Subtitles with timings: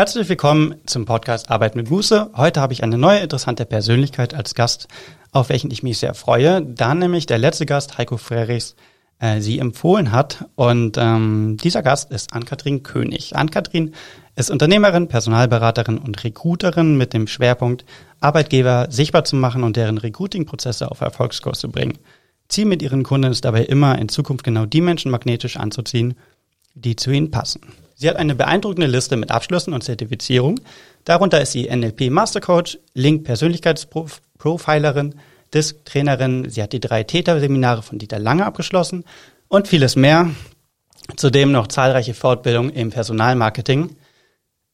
[0.00, 2.30] Herzlich willkommen zum Podcast Arbeit mit Buße.
[2.34, 4.88] Heute habe ich eine neue interessante Persönlichkeit als Gast,
[5.30, 8.76] auf welchen ich mich sehr freue, da nämlich der letzte Gast, Heiko Frerichs,
[9.18, 10.46] äh, sie empfohlen hat.
[10.54, 13.36] Und ähm, dieser Gast ist Ann-Kathrin König.
[13.36, 13.92] Ann-Kathrin
[14.36, 17.84] ist Unternehmerin, Personalberaterin und Recruiterin mit dem Schwerpunkt,
[18.20, 21.98] Arbeitgeber sichtbar zu machen und deren Recruiting-Prozesse auf Erfolgskurs zu bringen.
[22.48, 26.14] Ziel mit ihren Kunden ist dabei immer, in Zukunft genau die Menschen magnetisch anzuziehen,
[26.74, 27.60] die zu ihnen passen.
[27.94, 30.60] Sie hat eine beeindruckende Liste mit Abschlüssen und Zertifizierung.
[31.04, 35.16] Darunter ist sie NLP Mastercoach, Link Persönlichkeitsprofilerin,
[35.52, 36.48] Disk Trainerin.
[36.48, 39.04] Sie hat die drei Täter-Seminare von Dieter Lange abgeschlossen
[39.48, 40.30] und vieles mehr.
[41.16, 43.96] Zudem noch zahlreiche Fortbildungen im Personalmarketing.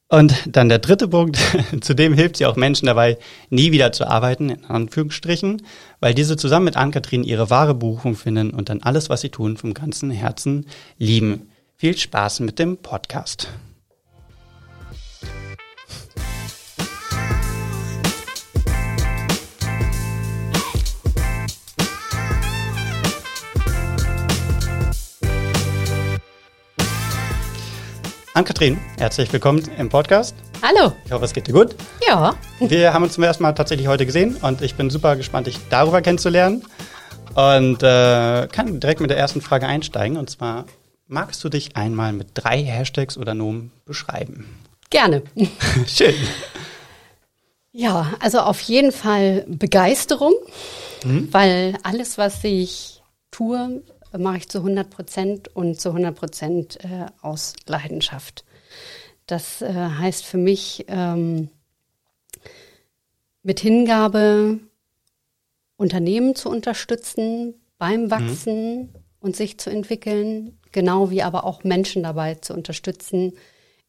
[0.09, 1.37] Und dann der dritte Punkt,
[1.81, 3.17] zudem hilft sie auch Menschen dabei,
[3.49, 5.63] nie wieder zu arbeiten, in Anführungsstrichen,
[5.99, 9.57] weil diese zusammen mit Ann-Kathrin ihre wahre Buchung finden und dann alles, was sie tun,
[9.57, 10.67] vom ganzen Herzen
[10.97, 11.49] lieben.
[11.79, 13.49] Viel Spaß mit dem Podcast.
[28.33, 30.35] Ann-Kathrin, herzlich willkommen im Podcast.
[30.63, 30.93] Hallo.
[31.05, 31.75] Ich hoffe, es geht dir gut.
[32.07, 32.33] Ja.
[32.59, 35.59] Wir haben uns zum ersten Mal tatsächlich heute gesehen und ich bin super gespannt, dich
[35.69, 36.63] darüber kennenzulernen.
[37.35, 40.17] Und äh, kann direkt mit der ersten Frage einsteigen.
[40.17, 40.65] Und zwar,
[41.07, 44.45] magst du dich einmal mit drei Hashtags oder Nomen beschreiben?
[44.89, 45.23] Gerne.
[45.87, 46.15] Schön.
[47.71, 50.33] Ja, also auf jeden Fall Begeisterung,
[51.03, 51.31] mhm.
[51.31, 53.83] weil alles, was ich tue,
[54.17, 58.45] mache ich zu 100 Prozent und zu 100 Prozent äh, aus Leidenschaft.
[59.27, 61.49] Das äh, heißt für mich ähm,
[63.43, 64.59] mit Hingabe
[65.75, 68.11] Unternehmen zu unterstützen beim mhm.
[68.11, 68.89] Wachsen mhm.
[69.19, 73.33] und sich zu entwickeln, genau wie aber auch Menschen dabei zu unterstützen,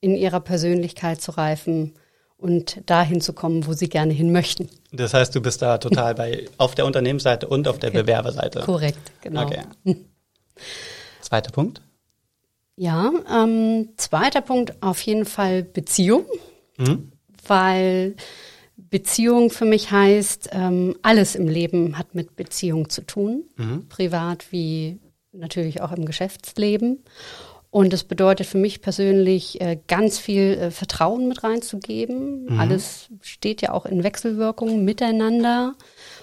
[0.00, 1.94] in ihrer Persönlichkeit zu reifen
[2.36, 4.68] und dahin zu kommen, wo sie gerne hin möchten.
[4.92, 8.60] Das heißt, du bist da total bei auf der Unternehmensseite und auf der Bewerberseite.
[8.60, 9.44] Korrekt, genau.
[9.44, 9.62] Okay.
[11.20, 11.82] Zweiter Punkt.
[12.76, 16.24] Ja, ähm, zweiter Punkt auf jeden Fall Beziehung,
[16.76, 17.10] mhm.
[17.44, 18.14] weil
[18.76, 23.88] Beziehung für mich heißt, ähm, alles im Leben hat mit Beziehung zu tun, mhm.
[23.88, 25.00] privat wie
[25.38, 27.02] natürlich auch im Geschäftsleben.
[27.70, 32.44] Und das bedeutet für mich persönlich äh, ganz viel äh, Vertrauen mit reinzugeben.
[32.44, 32.60] Mhm.
[32.60, 35.74] Alles steht ja auch in Wechselwirkung miteinander.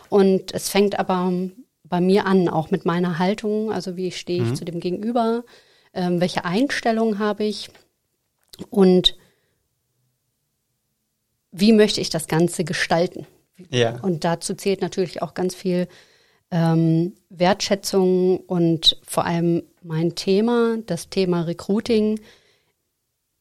[0.09, 1.31] Und es fängt aber
[1.83, 4.55] bei mir an, auch mit meiner Haltung, also wie stehe ich mhm.
[4.55, 5.43] zu dem Gegenüber,
[5.93, 7.69] ähm, welche Einstellung habe ich
[8.69, 9.15] und
[11.51, 13.27] wie möchte ich das Ganze gestalten.
[13.69, 13.99] Ja.
[14.01, 15.87] Und dazu zählt natürlich auch ganz viel
[16.55, 22.17] ähm, Wertschätzung und vor allem mein Thema, das Thema Recruiting,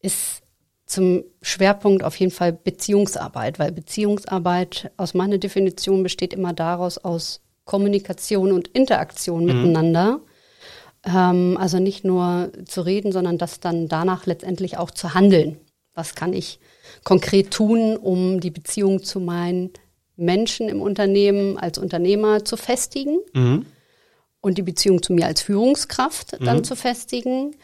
[0.01, 0.43] ist
[0.85, 7.41] zum Schwerpunkt auf jeden Fall Beziehungsarbeit, weil Beziehungsarbeit aus meiner Definition besteht immer daraus aus
[7.65, 9.47] Kommunikation und Interaktion mhm.
[9.47, 10.21] miteinander.
[11.07, 15.61] Ähm, also nicht nur zu reden, sondern das dann danach letztendlich auch zu handeln.
[15.95, 16.59] Was kann ich
[17.05, 19.71] konkret tun, um die Beziehung zu meinen
[20.17, 23.67] Menschen im Unternehmen als Unternehmer zu festigen mhm.
[24.41, 26.65] und die Beziehung zu mir als Führungskraft dann mhm.
[26.65, 27.57] zu festigen.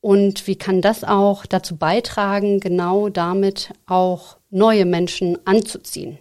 [0.00, 6.18] Und wie kann das auch dazu beitragen, genau damit auch neue Menschen anzuziehen?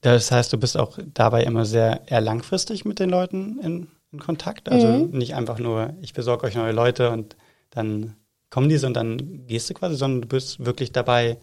[0.00, 4.18] Das heißt, du bist auch dabei immer sehr eher langfristig mit den Leuten in, in
[4.18, 4.70] Kontakt.
[4.70, 5.18] Also mhm.
[5.18, 7.36] nicht einfach nur, ich besorge euch neue Leute und
[7.70, 8.16] dann
[8.50, 11.38] kommen die, sondern gehst du quasi, sondern du bist wirklich dabei,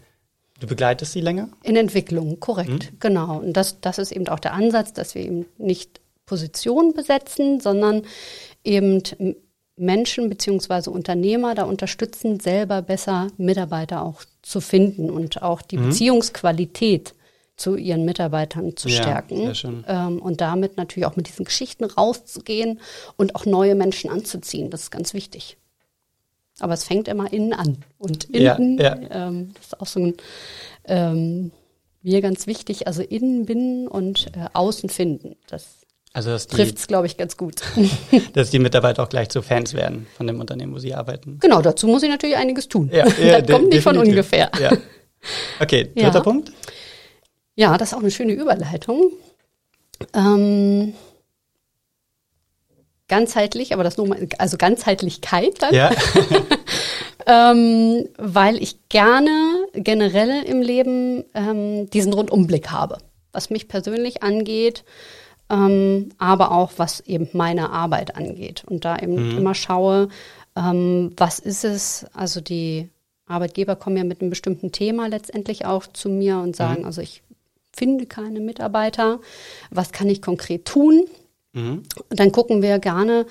[0.60, 1.48] Du begleitest sie länger?
[1.62, 2.98] In Entwicklung, korrekt, mhm.
[3.00, 3.38] genau.
[3.38, 8.02] Und das, das ist eben auch der Ansatz, dass wir eben nicht Positionen besetzen, sondern
[8.62, 9.02] eben
[9.76, 10.90] Menschen bzw.
[10.90, 15.88] Unternehmer da unterstützen, selber besser Mitarbeiter auch zu finden und auch die mhm.
[15.88, 17.14] Beziehungsqualität
[17.56, 22.80] zu ihren Mitarbeitern zu ja, stärken ähm, und damit natürlich auch mit diesen Geschichten rauszugehen
[23.16, 24.70] und auch neue Menschen anzuziehen.
[24.70, 25.56] Das ist ganz wichtig.
[26.60, 27.78] Aber es fängt immer innen an.
[27.98, 29.28] Und innen, ja, ja.
[29.28, 30.14] Ähm, das ist auch so ein,
[30.86, 31.50] ähm,
[32.02, 35.36] mir ganz wichtig, also innen binden und äh, außen finden.
[35.48, 37.56] Das also trifft es, glaube ich, ganz gut.
[38.34, 41.38] dass die Mitarbeiter auch gleich zu Fans werden von dem Unternehmen, wo sie arbeiten.
[41.40, 42.88] Genau, dazu muss ich natürlich einiges tun.
[42.92, 44.50] Ja, ja, das kommt nicht von ungefähr.
[44.60, 44.72] Ja.
[45.58, 46.52] Okay, dritter Punkt.
[47.56, 49.10] Ja, das ist auch eine schöne Überleitung.
[50.14, 50.94] Ähm,
[53.08, 55.74] ganzheitlich, aber das nur also Ganzheitlichkeit dann.
[55.74, 55.90] Ja.
[57.26, 62.98] ähm, weil ich gerne generell im Leben ähm, diesen Rundumblick habe,
[63.32, 64.84] was mich persönlich angeht,
[65.50, 69.38] ähm, aber auch was eben meine Arbeit angeht und da eben mhm.
[69.38, 70.08] immer schaue,
[70.56, 72.88] ähm, was ist es, also die
[73.26, 76.86] Arbeitgeber kommen ja mit einem bestimmten Thema letztendlich auch zu mir und sagen, mhm.
[76.86, 77.22] also ich
[77.72, 79.20] finde keine Mitarbeiter,
[79.70, 81.04] was kann ich konkret tun?
[81.54, 81.82] Mhm.
[82.10, 83.26] Dann gucken wir gerne,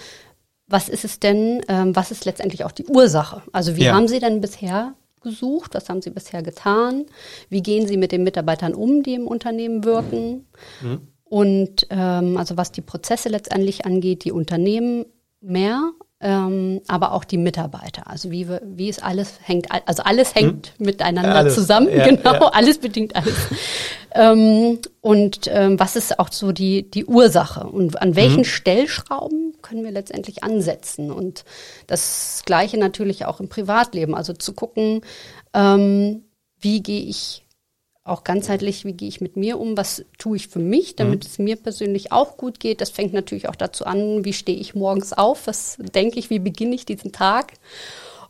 [0.67, 3.43] was ist es denn, ähm, was ist letztendlich auch die Ursache?
[3.51, 3.93] Also wie ja.
[3.93, 5.75] haben Sie denn bisher gesucht?
[5.75, 7.05] Was haben Sie bisher getan?
[7.49, 10.47] Wie gehen Sie mit den Mitarbeitern um, die im Unternehmen wirken?
[10.81, 11.07] Mhm.
[11.23, 15.05] Und ähm, also was die Prozesse letztendlich angeht, die Unternehmen
[15.41, 15.91] mehr,
[16.23, 18.09] ähm, aber auch die Mitarbeiter.
[18.09, 20.85] Also wie, wie es alles hängt, also alles hängt hm?
[20.85, 22.47] miteinander alles, zusammen, ja, genau, ja.
[22.47, 23.35] alles bedingt alles.
[24.15, 28.45] ähm, und ähm, was ist auch so die, die Ursache und an welchen mhm.
[28.45, 31.11] Stellschrauben können wir letztendlich ansetzen?
[31.11, 31.43] Und
[31.87, 35.01] das Gleiche natürlich auch im Privatleben, also zu gucken,
[35.53, 36.23] ähm,
[36.57, 37.43] wie gehe ich
[38.05, 41.29] auch ganzheitlich, wie gehe ich mit mir um, was tue ich für mich, damit mhm.
[41.29, 42.81] es mir persönlich auch gut geht.
[42.81, 46.39] Das fängt natürlich auch dazu an, wie stehe ich morgens auf, was denke ich, wie
[46.39, 47.53] beginne ich diesen Tag.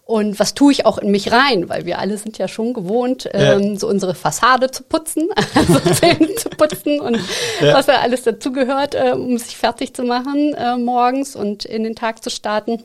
[0.05, 1.69] Und was tue ich auch in mich rein?
[1.69, 3.53] Weil wir alle sind ja schon gewohnt, ja.
[3.53, 7.17] ähm, so unsere Fassade zu putzen, also Zähne zu putzen und
[7.61, 7.73] ja.
[7.73, 11.95] was da alles dazugehört, äh, um sich fertig zu machen äh, morgens und in den
[11.95, 12.83] Tag zu starten.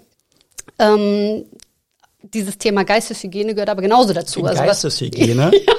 [0.78, 1.44] Ähm,
[2.22, 4.44] dieses Thema Geisteshygiene gehört aber genauso dazu.
[4.44, 5.50] Also Geisteshygiene?
[5.66, 5.74] ja.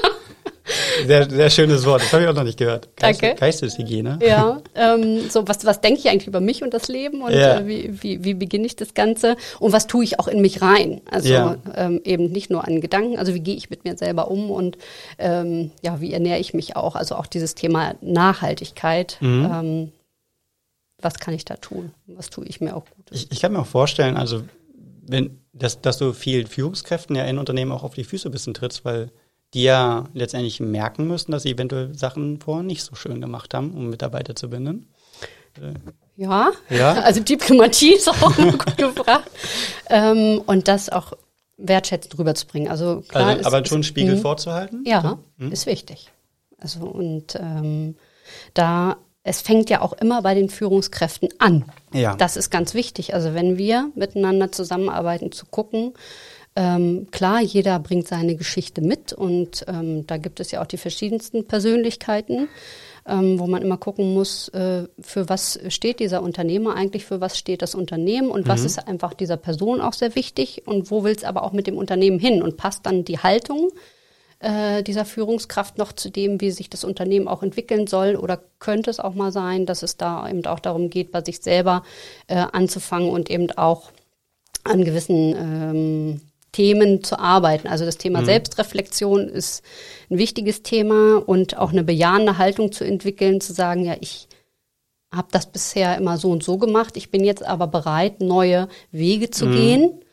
[1.06, 2.02] Sehr, sehr schönes Wort.
[2.02, 2.90] Das habe ich auch noch nicht gehört.
[2.96, 3.40] Geist, Danke.
[3.40, 4.20] Geisteshygiene.
[4.26, 7.60] Ja, ähm, so was, was denke ich eigentlich über mich und das Leben und ja.
[7.60, 10.62] äh, wie, wie, wie beginne ich das Ganze und was tue ich auch in mich
[10.62, 11.02] rein?
[11.10, 11.58] Also ja.
[11.76, 14.78] ähm, eben nicht nur an Gedanken, also wie gehe ich mit mir selber um und
[15.18, 16.96] ähm, ja, wie ernähre ich mich auch?
[16.96, 19.18] Also auch dieses Thema Nachhaltigkeit.
[19.22, 19.50] Mhm.
[19.52, 19.92] Ähm,
[21.02, 21.92] was kann ich da tun?
[22.08, 23.06] Was tue ich mir auch gut?
[23.12, 24.44] Ich, ich kann mir auch vorstellen, also
[25.02, 28.54] wenn, dass, dass du vielen Führungskräften ja in Unternehmen auch auf die Füße ein bisschen
[28.54, 29.12] trittst, weil
[29.54, 33.72] die ja letztendlich merken müssen, dass sie eventuell Sachen vorher nicht so schön gemacht haben,
[33.72, 34.88] um Mitarbeiter zu binden.
[36.16, 36.94] Ja, ja.
[37.04, 39.30] also Diplomatie ist auch gut gefragt.
[39.90, 41.14] Ähm, und das auch
[41.58, 42.70] wertschätzend rüberzubringen.
[42.70, 44.84] Also, klar also aber schon Spiegel mh, vorzuhalten?
[44.86, 45.52] Ja, mhm.
[45.52, 46.12] ist wichtig.
[46.60, 47.96] Also und ähm,
[48.54, 51.66] da es fängt ja auch immer bei den Führungskräften an.
[51.94, 52.16] Ja.
[52.16, 53.14] Das ist ganz wichtig.
[53.14, 55.94] Also wenn wir miteinander zusammenarbeiten, zu gucken,
[56.56, 60.78] ähm, klar, jeder bringt seine Geschichte mit und ähm, da gibt es ja auch die
[60.78, 62.50] verschiedensten Persönlichkeiten,
[63.08, 67.38] ähm, wo man immer gucken muss, äh, für was steht dieser Unternehmer eigentlich, für was
[67.38, 68.50] steht das Unternehmen und mhm.
[68.50, 71.68] was ist einfach dieser Person auch sehr wichtig und wo will es aber auch mit
[71.68, 73.70] dem Unternehmen hin und passt dann die Haltung
[74.40, 78.16] äh, dieser Führungskraft noch zu dem, wie sich das Unternehmen auch entwickeln soll?
[78.16, 81.40] Oder könnte es auch mal sein, dass es da eben auch darum geht, bei sich
[81.40, 81.84] selber
[82.28, 83.92] äh, anzufangen und eben auch
[84.64, 87.68] an gewissen ähm, Themen zu arbeiten.
[87.68, 88.26] Also das Thema mhm.
[88.26, 89.64] Selbstreflexion ist
[90.10, 94.28] ein wichtiges Thema und auch eine bejahende Haltung zu entwickeln, zu sagen, ja, ich
[95.12, 99.30] habe das bisher immer so und so gemacht, ich bin jetzt aber bereit, neue Wege
[99.32, 99.52] zu mhm.
[99.52, 100.06] gehen,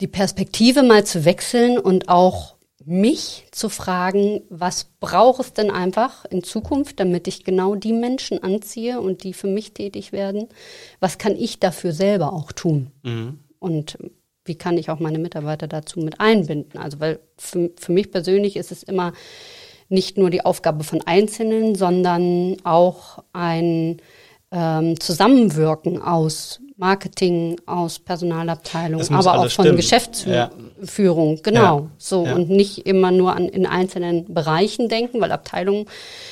[0.00, 6.24] die Perspektive mal zu wechseln und auch mich zu fragen, was braucht es denn einfach
[6.24, 10.48] in Zukunft, damit ich genau die Menschen anziehe und die für mich tätig werden?
[10.98, 12.90] Was kann ich dafür selber auch tun?
[13.02, 13.40] Mhm.
[13.58, 13.98] Und
[14.48, 16.80] wie kann ich auch meine Mitarbeiter dazu mit einbinden?
[16.80, 19.12] Also, weil für, für mich persönlich ist es immer
[19.88, 23.98] nicht nur die Aufgabe von Einzelnen, sondern auch ein
[24.50, 29.76] ähm, Zusammenwirken aus Marketing, aus Personalabteilung, aber auch von stimmen.
[29.76, 31.40] Geschäftsführung, ja.
[31.42, 31.78] genau.
[31.80, 31.86] Ja.
[31.98, 32.36] So ja.
[32.36, 35.86] und nicht immer nur an in einzelnen Bereichen denken, weil Abteilung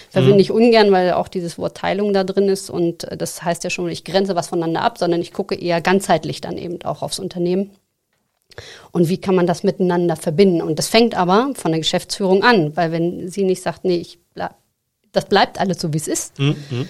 [0.08, 0.40] verwende mhm.
[0.40, 3.88] ich ungern, weil auch dieses Wort Teilung da drin ist und das heißt ja schon,
[3.88, 7.72] ich grenze was voneinander ab, sondern ich gucke eher ganzheitlich dann eben auch aufs Unternehmen.
[8.92, 10.62] Und wie kann man das miteinander verbinden?
[10.62, 14.18] Und das fängt aber von der Geschäftsführung an, weil wenn sie nicht sagt, nee, ich
[14.34, 14.54] bleib,
[15.12, 16.88] das bleibt alles so, wie es ist, mhm.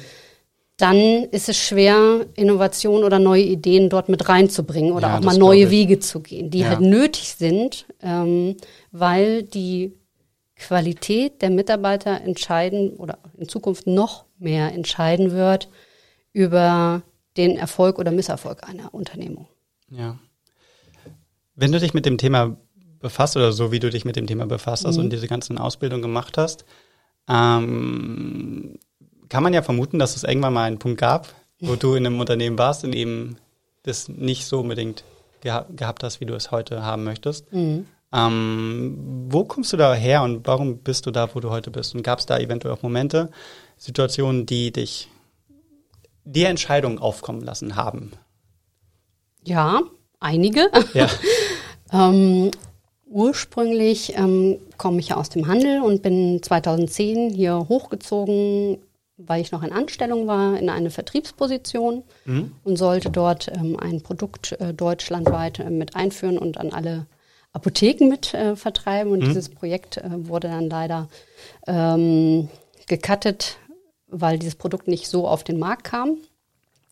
[0.76, 5.38] dann ist es schwer, Innovation oder neue Ideen dort mit reinzubringen oder ja, auch mal
[5.38, 6.68] neue Wege zu gehen, die ja.
[6.68, 8.56] halt nötig sind, ähm,
[8.92, 9.92] weil die
[10.56, 15.68] Qualität der Mitarbeiter entscheiden oder in Zukunft noch mehr entscheiden wird
[16.32, 17.02] über
[17.36, 19.48] den Erfolg oder Misserfolg einer Unternehmung.
[19.90, 20.18] Ja.
[21.56, 22.56] Wenn du dich mit dem Thema
[23.00, 25.04] befasst oder so wie du dich mit dem Thema befasst hast mhm.
[25.04, 26.64] und diese ganzen Ausbildungen gemacht hast,
[27.28, 28.78] ähm,
[29.28, 32.20] kann man ja vermuten, dass es irgendwann mal einen Punkt gab, wo du in einem
[32.20, 33.36] Unternehmen warst und eben
[33.82, 35.04] das nicht so unbedingt
[35.40, 37.52] geha gehabt hast, wie du es heute haben möchtest.
[37.52, 37.86] Mhm.
[38.12, 41.94] Ähm, wo kommst du da her und warum bist du da, wo du heute bist?
[41.94, 43.30] Und gab es da eventuell auch Momente,
[43.76, 45.08] Situationen, die dich
[46.24, 48.12] die Entscheidung aufkommen lassen haben?
[49.44, 49.82] Ja,
[50.20, 50.70] einige.
[50.94, 51.08] Ja.
[51.92, 52.50] ähm,
[53.06, 58.78] ursprünglich ähm, komme ich ja aus dem Handel und bin 2010 hier hochgezogen,
[59.16, 62.52] weil ich noch in Anstellung war, in eine Vertriebsposition mhm.
[62.64, 67.06] und sollte dort ähm, ein Produkt äh, deutschlandweit äh, mit einführen und an alle
[67.52, 69.26] Apotheken mit äh, vertreiben und mhm.
[69.26, 71.08] dieses Projekt äh, wurde dann leider
[71.66, 72.48] ähm,
[72.86, 73.56] gecuttet,
[74.08, 76.18] weil dieses Produkt nicht so auf den Markt kam.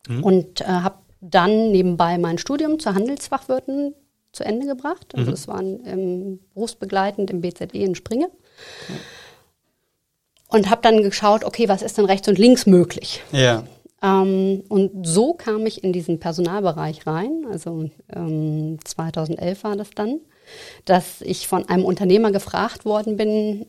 [0.07, 0.23] Mhm.
[0.23, 3.93] Und äh, habe dann nebenbei mein Studium zur Handelsfachwirtin
[4.35, 5.13] zu Ende gebracht.
[5.15, 5.51] Also es mhm.
[5.51, 8.25] waren ähm, berufsbegleitend im BZE in Springe.
[8.25, 8.99] Okay.
[10.47, 13.21] Und habe dann geschaut, okay, was ist denn rechts und links möglich?
[13.31, 13.63] Ja.
[14.01, 17.45] Ähm, und so kam ich in diesen Personalbereich rein.
[17.51, 20.19] Also ähm, 2011 war das dann,
[20.85, 23.65] dass ich von einem Unternehmer gefragt worden bin,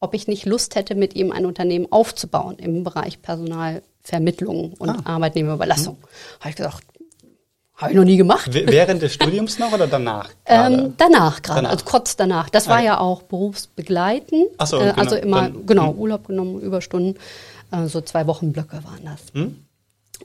[0.00, 5.02] ob ich nicht Lust hätte, mit ihm ein Unternehmen aufzubauen im Bereich Personalvermittlung und ah.
[5.04, 5.94] Arbeitnehmerüberlassung.
[5.94, 6.40] Mhm.
[6.40, 6.82] Habe ich gesagt,
[7.82, 8.48] habe ich noch nie gemacht.
[8.52, 10.30] Während des Studiums noch oder danach?
[10.44, 12.50] Ähm, danach gerade, also kurz danach.
[12.50, 14.48] Das war ah, ja auch berufsbegleitend.
[14.58, 15.98] Ach so, äh, also genau, immer, dann, genau, hm.
[15.98, 17.18] Urlaub genommen, Überstunden.
[17.70, 19.20] Äh, so zwei Wochen Blöcke waren das.
[19.32, 19.64] Hm?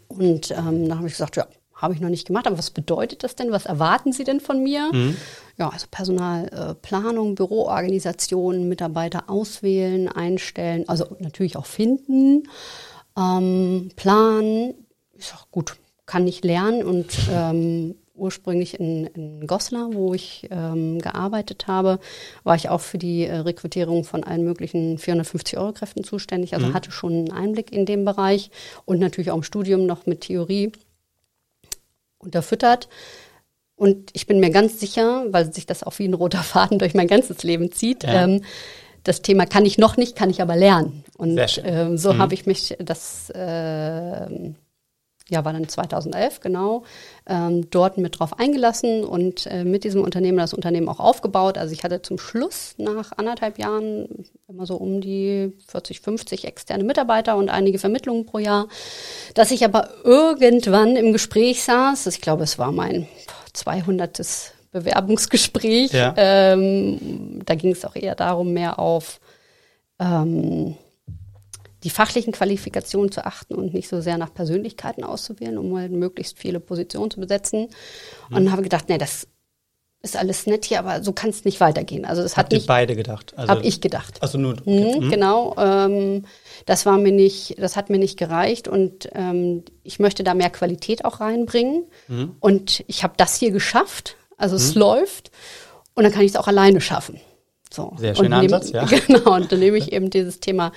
[0.07, 3.23] Und ähm, da habe ich gesagt, ja, habe ich noch nicht gemacht, aber was bedeutet
[3.23, 3.51] das denn?
[3.51, 4.89] Was erwarten Sie denn von mir?
[4.91, 5.15] Mhm.
[5.57, 12.49] Ja, also Personalplanung, äh, Büroorganisation, Mitarbeiter auswählen, einstellen, also natürlich auch finden,
[13.17, 14.73] ähm, planen.
[15.17, 15.75] Ich sage, gut,
[16.07, 21.99] kann ich lernen und ähm, ursprünglich in, in Goslar, wo ich ähm, gearbeitet habe,
[22.43, 26.55] war ich auch für die äh, Rekrutierung von allen möglichen 450-Euro-Kräften zuständig.
[26.55, 26.73] Also mhm.
[26.73, 28.49] hatte schon einen Einblick in dem Bereich
[28.85, 30.71] und natürlich auch im Studium noch mit Theorie
[32.17, 32.89] unterfüttert.
[33.75, 36.95] Und ich bin mir ganz sicher, weil sich das auch wie ein roter Faden durch
[36.95, 38.23] mein ganzes Leben zieht, ja.
[38.23, 38.43] ähm,
[39.03, 41.05] das Thema kann ich noch nicht, kann ich aber lernen.
[41.17, 42.17] Und ähm, so mhm.
[42.17, 44.27] habe ich mich das äh,
[45.29, 46.83] ja, war dann 2011, genau,
[47.27, 51.57] ähm, dort mit drauf eingelassen und äh, mit diesem Unternehmen das Unternehmen auch aufgebaut.
[51.57, 54.07] Also ich hatte zum Schluss nach anderthalb Jahren
[54.47, 58.67] immer so um die 40, 50 externe Mitarbeiter und einige Vermittlungen pro Jahr,
[59.33, 63.07] dass ich aber irgendwann im Gespräch saß, ich glaube, es war mein
[63.53, 64.53] 200.
[64.69, 66.13] Bewerbungsgespräch, ja.
[66.17, 69.19] ähm, da ging es auch eher darum, mehr auf
[69.97, 70.75] ähm,
[71.83, 76.37] die fachlichen Qualifikationen zu achten und nicht so sehr nach Persönlichkeiten auszuwählen, um halt möglichst
[76.37, 77.69] viele Positionen zu besetzen.
[78.29, 78.35] Mhm.
[78.35, 79.27] Und habe gedacht, nee, das
[80.01, 82.05] ist alles nett hier, aber so kann es nicht weitergehen.
[82.05, 83.33] Also das Habt hat nicht, beide gedacht.
[83.35, 84.21] Also, habe ich gedacht.
[84.21, 84.99] Also nur okay.
[84.99, 85.55] mhm, genau.
[85.57, 86.25] Ähm,
[86.65, 90.49] das war mir nicht, das hat mir nicht gereicht und ähm, ich möchte da mehr
[90.49, 91.85] Qualität auch reinbringen.
[92.07, 92.35] Mhm.
[92.39, 94.15] Und ich habe das hier geschafft.
[94.37, 94.81] Also es mhm.
[94.81, 95.31] läuft
[95.95, 97.19] und dann kann ich es auch alleine schaffen.
[97.71, 97.93] So.
[97.97, 98.85] Sehr schöner nehm, Ansatz, ja.
[99.07, 100.71] Genau, und dann nehme ich eben dieses Thema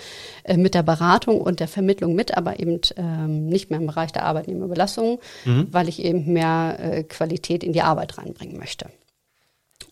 [0.45, 4.11] äh, mit der Beratung und der Vermittlung mit, aber eben ähm, nicht mehr im Bereich
[4.13, 5.69] der Arbeitnehmerüberlassung, mhm.
[5.71, 8.87] weil ich eben mehr äh, Qualität in die Arbeit reinbringen möchte.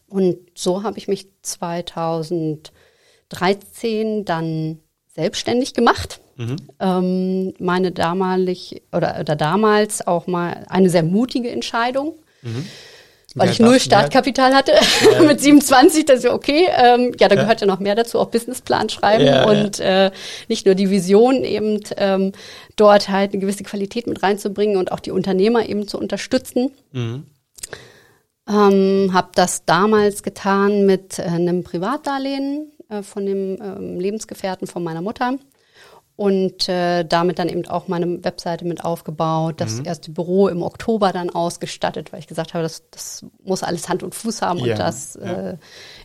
[0.09, 4.81] Und so habe ich mich 2013 dann
[5.15, 6.21] selbstständig gemacht.
[6.37, 6.57] Mhm.
[6.81, 12.19] Ähm, meine damalig oder, oder damals auch mal eine sehr mutige Entscheidung.
[12.43, 12.65] Mhm
[13.35, 14.73] weil ich null Startkapital hatte
[15.13, 15.23] ja.
[15.23, 16.67] mit 27, das ist ja okay.
[16.75, 17.43] Ähm, ja, da ja.
[17.43, 20.11] gehört ja noch mehr dazu, auch Businessplan schreiben ja, und Äh,
[20.49, 22.33] nicht nur die Vision eben ähm,
[22.77, 26.73] dort halt eine gewisse Qualität mit reinzubringen und auch die Unternehmer eben zu unterstützen.
[26.93, 27.25] Mhm.
[28.49, 34.83] Ähm, habe das damals getan mit äh, einem Privatdarlehen äh, von dem ähm, Lebensgefährten von
[34.83, 35.39] meiner Mutter
[36.19, 39.85] und äh, damit dann eben auch meine Webseite mit aufgebaut, das mhm.
[39.85, 44.03] erste Büro im Oktober dann ausgestattet, weil ich gesagt habe, das, das muss alles Hand
[44.03, 45.51] und Fuß haben ja, und das, ja.
[45.51, 45.57] äh,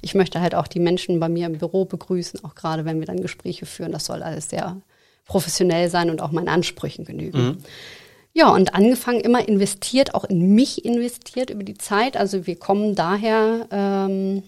[0.03, 3.08] ich möchte halt auch die Menschen bei mir im Büro begrüßen, auch gerade wenn wir
[3.08, 4.77] dann Gespräche führen, das soll alles sehr
[5.25, 7.43] professionell sein und auch meinen Ansprüchen genügen.
[7.43, 7.58] Mhm.
[8.34, 12.17] Ja, und angefangen immer investiert, auch in mich investiert über die Zeit.
[12.17, 14.43] Also wir kommen daher ähm,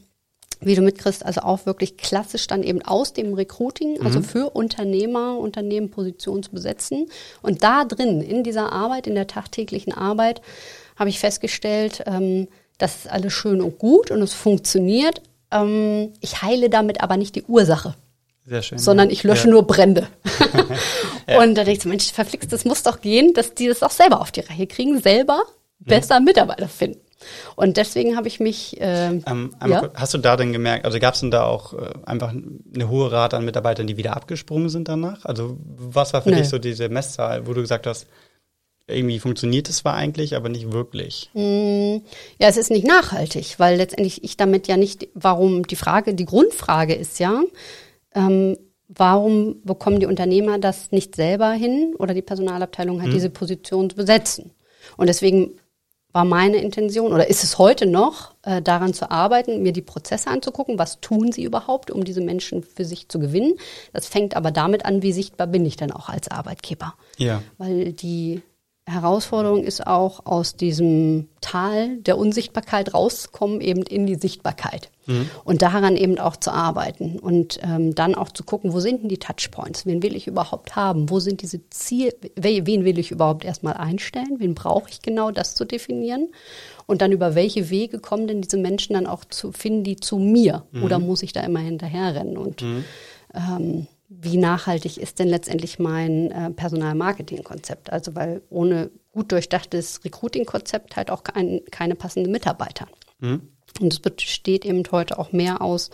[0.62, 4.24] wie du mitkriegst, also auch wirklich klassisch dann eben aus dem Recruiting, also mhm.
[4.24, 7.08] für Unternehmer, Unternehmen Positionen zu besetzen.
[7.42, 10.42] Und da drin, in dieser Arbeit, in der tagtäglichen Arbeit,
[10.96, 12.48] habe ich festgestellt, ähm,
[12.78, 15.22] das ist alles schön und gut und es funktioniert.
[15.52, 17.96] Ähm, ich heile damit aber nicht die Ursache.
[18.46, 19.14] Sehr schön, sondern ja.
[19.14, 19.54] ich lösche ja.
[19.54, 20.08] nur Brände.
[21.28, 21.42] ja.
[21.42, 24.22] Und da denke ich, Mensch, verflixt, das muss doch gehen, dass die das auch selber
[24.22, 25.44] auf die Reihe kriegen, selber
[25.80, 25.86] mhm.
[25.86, 27.05] besser Mitarbeiter finden.
[27.56, 28.80] Und deswegen habe ich mich.
[28.82, 29.90] Äh, ähm, ja?
[29.94, 33.12] Hast du da denn gemerkt, also gab es denn da auch äh, einfach eine hohe
[33.12, 35.26] Rate an Mitarbeitern, die wieder abgesprungen sind danach?
[35.26, 36.38] Also was war für nee.
[36.38, 38.08] dich so diese Messzahl, wo du gesagt hast,
[38.88, 41.30] irgendwie funktioniert es zwar eigentlich, aber nicht wirklich.
[41.34, 41.98] Mm,
[42.40, 46.26] ja, es ist nicht nachhaltig, weil letztendlich ich damit ja nicht, warum die Frage, die
[46.26, 47.42] Grundfrage ist ja,
[48.14, 48.58] ähm,
[48.88, 53.14] warum bekommen die Unternehmer das nicht selber hin oder die Personalabteilung hat hm.
[53.14, 54.52] diese Position zu besetzen?
[54.98, 55.60] Und deswegen
[56.16, 60.30] war meine Intention oder ist es heute noch, äh, daran zu arbeiten, mir die Prozesse
[60.30, 63.56] anzugucken, was tun sie überhaupt, um diese Menschen für sich zu gewinnen.
[63.92, 66.94] Das fängt aber damit an, wie sichtbar bin ich dann auch als Arbeitgeber.
[67.18, 67.44] Ja.
[67.58, 68.42] Weil die
[68.86, 74.92] Herausforderung ist auch aus diesem Tal der Unsichtbarkeit rauszukommen, eben in die Sichtbarkeit.
[75.08, 75.30] Mhm.
[75.44, 79.10] Und daran eben auch zu arbeiten und ähm, dann auch zu gucken, wo sind denn
[79.10, 79.86] die Touchpoints?
[79.86, 81.10] Wen will ich überhaupt haben?
[81.10, 82.14] Wo sind diese Ziele?
[82.36, 84.36] Wen will ich überhaupt erstmal einstellen?
[84.38, 86.30] Wen brauche ich genau, das zu definieren?
[86.88, 90.18] Und dann über welche Wege kommen denn diese Menschen dann auch zu finden, die zu
[90.18, 90.66] mir?
[90.72, 90.84] Mhm.
[90.84, 92.38] Oder muss ich da immer hinterherrennen?
[92.38, 92.84] Und mhm.
[93.34, 97.92] ähm, wie nachhaltig ist denn letztendlich mein äh, Personalmarketing-Konzept?
[97.92, 102.88] Also weil ohne gut durchdachtes Recruiting-Konzept halt auch kein, keine passenden Mitarbeiter.
[103.20, 103.50] Mhm.
[103.82, 105.90] Und es besteht eben heute auch mehr aus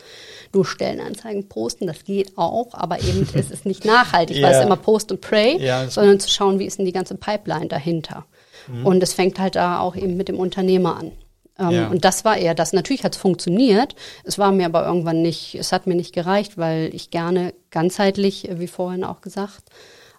[0.53, 1.87] nur Stellenanzeigen posten.
[1.87, 4.47] Das geht auch, aber eben ist es nicht nachhaltig, yeah.
[4.47, 7.15] weil es immer Post und Pray, ja, sondern zu schauen, wie ist denn die ganze
[7.15, 8.25] Pipeline dahinter.
[8.67, 8.85] Mhm.
[8.85, 11.11] Und es fängt halt da auch eben mit dem Unternehmer an.
[11.59, 11.87] Ähm, ja.
[11.87, 12.73] Und das war eher das.
[12.73, 13.95] Natürlich hat es funktioniert.
[14.23, 18.49] Es war mir aber irgendwann nicht, es hat mir nicht gereicht, weil ich gerne ganzheitlich,
[18.51, 19.63] wie vorhin auch gesagt,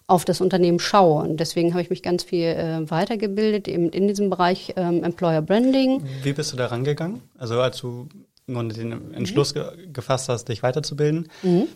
[0.07, 1.23] auf das Unternehmen schaue.
[1.23, 5.41] Und deswegen habe ich mich ganz viel äh, weitergebildet, eben in diesem Bereich ähm, Employer
[5.41, 6.03] Branding.
[6.23, 7.21] Wie bist du da rangegangen?
[7.37, 8.09] Also als du
[8.47, 11.67] den Entschluss ge gefasst hast, dich weiterzubilden, mhm.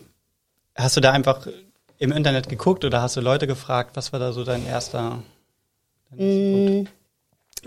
[0.74, 1.46] hast du da einfach
[1.98, 3.96] im Internet geguckt oder hast du Leute gefragt?
[3.96, 5.22] Was war da so dein erster,
[6.10, 6.88] dein erster mhm.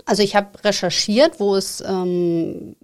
[0.06, 2.76] Also ich habe recherchiert, wo es ähm,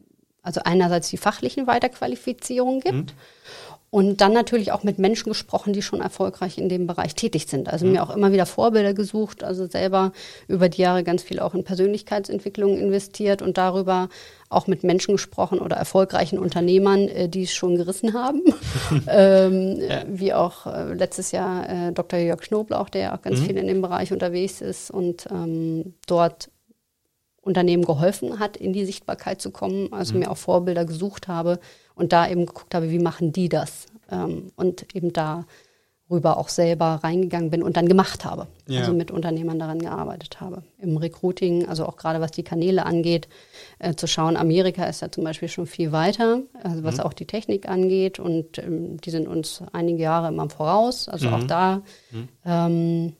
[0.42, 2.94] also einerseits die fachlichen Weiterqualifizierungen gibt.
[2.94, 3.67] Mhm.
[3.90, 7.72] Und dann natürlich auch mit Menschen gesprochen, die schon erfolgreich in dem Bereich tätig sind.
[7.72, 7.92] Also mhm.
[7.92, 10.12] mir auch immer wieder Vorbilder gesucht, also selber
[10.46, 14.10] über die Jahre ganz viel auch in Persönlichkeitsentwicklung investiert und darüber
[14.50, 18.42] auch mit Menschen gesprochen oder erfolgreichen Unternehmern, äh, die es schon gerissen haben.
[19.08, 20.02] ähm, ja.
[20.06, 22.18] Wie auch äh, letztes Jahr äh, Dr.
[22.18, 23.44] Jörg Knoblauch, der auch ganz mhm.
[23.46, 26.50] viel in dem Bereich unterwegs ist und ähm, dort
[27.40, 29.92] Unternehmen geholfen hat, in die Sichtbarkeit zu kommen.
[29.94, 30.20] Also mhm.
[30.20, 31.58] mir auch Vorbilder gesucht habe
[31.98, 33.86] und da eben geguckt habe, wie machen die das?
[34.10, 38.46] Ähm, und eben darüber auch selber reingegangen bin und dann gemacht habe.
[38.66, 38.80] Ja.
[38.80, 40.62] Also mit Unternehmern daran gearbeitet habe.
[40.78, 43.28] Im Recruiting, also auch gerade was die Kanäle angeht,
[43.78, 47.02] äh, zu schauen, Amerika ist ja zum Beispiel schon viel weiter, also was mhm.
[47.02, 51.08] auch die Technik angeht und ähm, die sind uns einige Jahre immer voraus.
[51.08, 51.34] Also mhm.
[51.34, 52.28] auch da mhm.
[52.44, 53.12] ähm,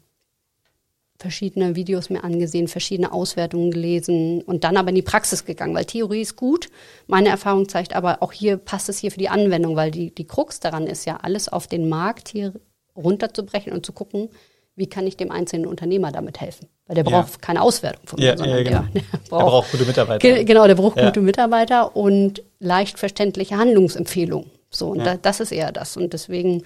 [1.19, 5.85] verschiedene Videos mir angesehen, verschiedene Auswertungen gelesen und dann aber in die Praxis gegangen, weil
[5.85, 6.69] Theorie ist gut.
[7.09, 10.27] Meine Erfahrung zeigt aber auch hier passt es hier für die Anwendung, weil die, die
[10.27, 12.53] Krux daran ist ja, alles auf den Markt hier
[12.97, 14.29] runterzubrechen und zu gucken,
[14.77, 16.69] wie kann ich dem einzelnen Unternehmer damit helfen?
[16.87, 17.39] Weil der braucht ja.
[17.41, 18.85] keine Auswertung von mir, ja, sondern ja, genau.
[18.95, 20.45] der, der, braucht, der, braucht, gute Mitarbeiter.
[20.45, 24.51] Genau, der braucht gute Mitarbeiter und leicht verständliche Handlungsempfehlungen.
[24.71, 25.97] So, und da, das ist eher das.
[25.97, 26.63] Und deswegen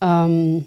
[0.00, 0.66] ähm,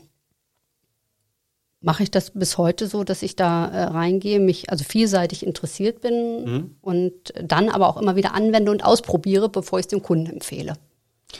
[1.84, 6.02] mache ich das bis heute so, dass ich da äh, reingehe, mich also vielseitig interessiert
[6.02, 6.76] bin mhm.
[6.82, 10.76] und dann aber auch immer wieder anwende und ausprobiere, bevor ich es dem Kunden empfehle.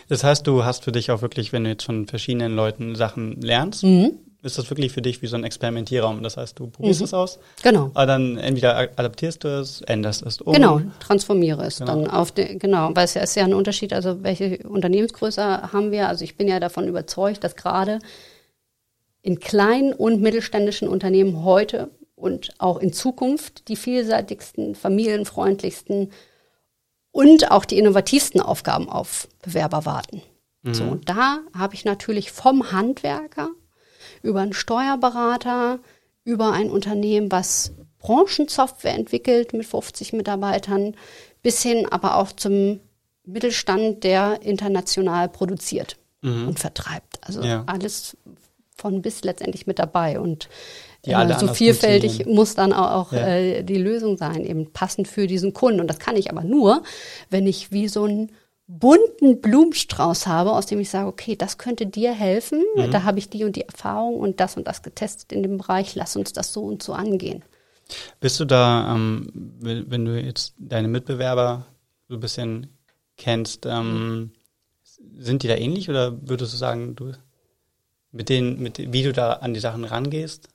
[0.10, 3.40] Das heißt, du hast für dich auch wirklich, wenn du jetzt von verschiedenen Leuten Sachen
[3.42, 4.12] lernst, mhm.
[4.42, 6.24] ist das wirklich für dich wie so ein Experimentierraum.
[6.24, 7.06] Das heißt, du probierst mhm.
[7.06, 7.40] es aus.
[7.62, 7.92] Genau.
[7.94, 10.54] Aber dann entweder adaptierst du es, änderst es um.
[10.54, 11.96] Genau, transformiere es genau.
[11.96, 15.92] dann auf den, genau, weil es ja ist ja ein Unterschied, also welche Unternehmensgröße haben
[15.92, 16.10] wir.
[16.10, 18.00] Also ich bin ja davon überzeugt, dass gerade
[19.24, 26.12] in kleinen und mittelständischen Unternehmen heute und auch in Zukunft die vielseitigsten, familienfreundlichsten
[27.12, 30.22] und auch die innovativsten Aufgaben auf Bewerber warten.
[30.62, 30.74] Mhm.
[30.74, 33.50] So, und da habe ich natürlich vom Handwerker
[34.22, 35.80] über einen Steuerberater,
[36.26, 40.96] über ein Unternehmen, was Branchensoftware entwickelt mit 50 Mitarbeitern,
[41.42, 42.82] bis hin aber auch zum
[43.26, 46.50] Mittelstand, der international produziert mhm.
[46.50, 47.20] und vertreibt.
[47.22, 47.64] Also ja.
[47.68, 48.18] alles
[48.84, 50.20] von bis letztendlich mit dabei.
[50.20, 50.50] Und
[51.06, 53.28] äh, so vielfältig muss dann auch, auch ja.
[53.28, 55.80] äh, die Lösung sein, eben passend für diesen Kunden.
[55.80, 56.84] Und das kann ich aber nur,
[57.30, 58.32] wenn ich wie so einen
[58.68, 62.92] bunten Blumenstrauß habe, aus dem ich sage, okay, das könnte dir helfen, mhm.
[62.92, 65.96] da habe ich die und die Erfahrung und das und das getestet in dem Bereich,
[65.96, 67.44] lass uns das so und so angehen.
[68.20, 69.28] Bist du da, ähm,
[69.60, 71.66] wenn du jetzt deine Mitbewerber
[72.08, 72.68] so ein bisschen
[73.18, 74.32] kennst, ähm,
[75.18, 77.12] sind die da ähnlich oder würdest du sagen, du
[78.14, 80.48] mit denen, mit, wie du da an die Sachen rangehst?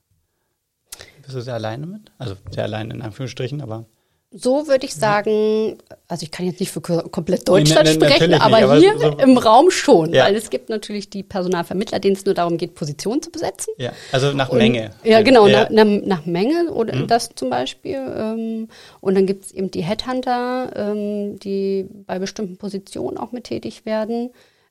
[1.22, 2.10] Bist du sehr alleine mit?
[2.16, 3.84] Also sehr alleine in Anführungsstrichen, aber.
[4.30, 8.34] So würde ich sagen, also ich kann jetzt nicht für komplett Deutschland nee, nee, sprechen,
[8.34, 10.24] aber, aber, hier so, im Raum schon, ja.
[10.24, 13.72] weil es gibt natürlich die Personalvermittler, denen es nur darum geht, Positionen zu besetzen.
[13.78, 14.90] Ja, also nach und, Menge.
[15.02, 15.66] Ja, genau, ja.
[15.70, 17.06] Nach, nach, Menge oder mhm.
[17.06, 17.96] das zum Beispiel.
[17.96, 18.68] Ähm,
[19.00, 23.86] und dann gibt es eben die Headhunter, ähm, die bei bestimmten Positionen auch mit tätig
[23.86, 24.28] werden.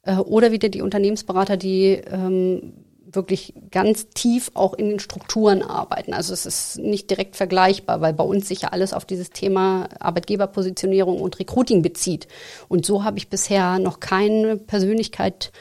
[0.07, 2.73] Äh, oder wieder die Unternehmensberater, die ähm,
[3.09, 6.13] wirklich ganz tief auch in den Strukturen arbeiten.
[6.13, 9.87] Also es ist nicht direkt vergleichbar, weil bei uns sich ja alles auf dieses Thema
[9.99, 12.27] Arbeitgeberpositionierung und Recruiting bezieht.
[12.67, 15.51] Und so habe ich bisher noch keine Persönlichkeit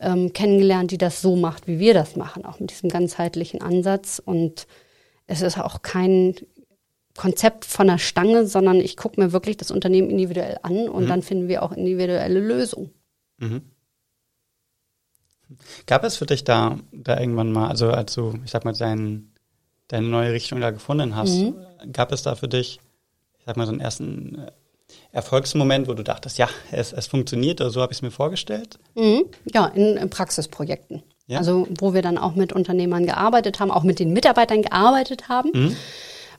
[0.00, 4.20] ähm, kennengelernt, die das so macht, wie wir das machen, auch mit diesem ganzheitlichen Ansatz.
[4.24, 4.66] Und
[5.26, 6.34] es ist auch kein
[7.16, 11.08] Konzept von der Stange, sondern ich gucke mir wirklich das Unternehmen individuell an und mhm.
[11.08, 12.90] dann finden wir auch individuelle Lösungen.
[13.38, 13.62] Mhm.
[15.86, 19.32] Gab es für dich da, da irgendwann mal, also als du, ich sag mal, dein,
[19.88, 21.54] deine neue Richtung da gefunden hast, mhm.
[21.92, 22.80] gab es da für dich,
[23.38, 24.50] ich sag mal, so einen ersten äh,
[25.12, 28.78] Erfolgsmoment, wo du dachtest, ja, es, es funktioniert oder so habe ich es mir vorgestellt?
[28.94, 29.24] Mhm.
[29.52, 31.02] Ja, in, in Praxisprojekten.
[31.26, 31.38] Ja.
[31.38, 35.50] Also wo wir dann auch mit Unternehmern gearbeitet haben, auch mit den Mitarbeitern gearbeitet haben.
[35.52, 35.76] Mhm.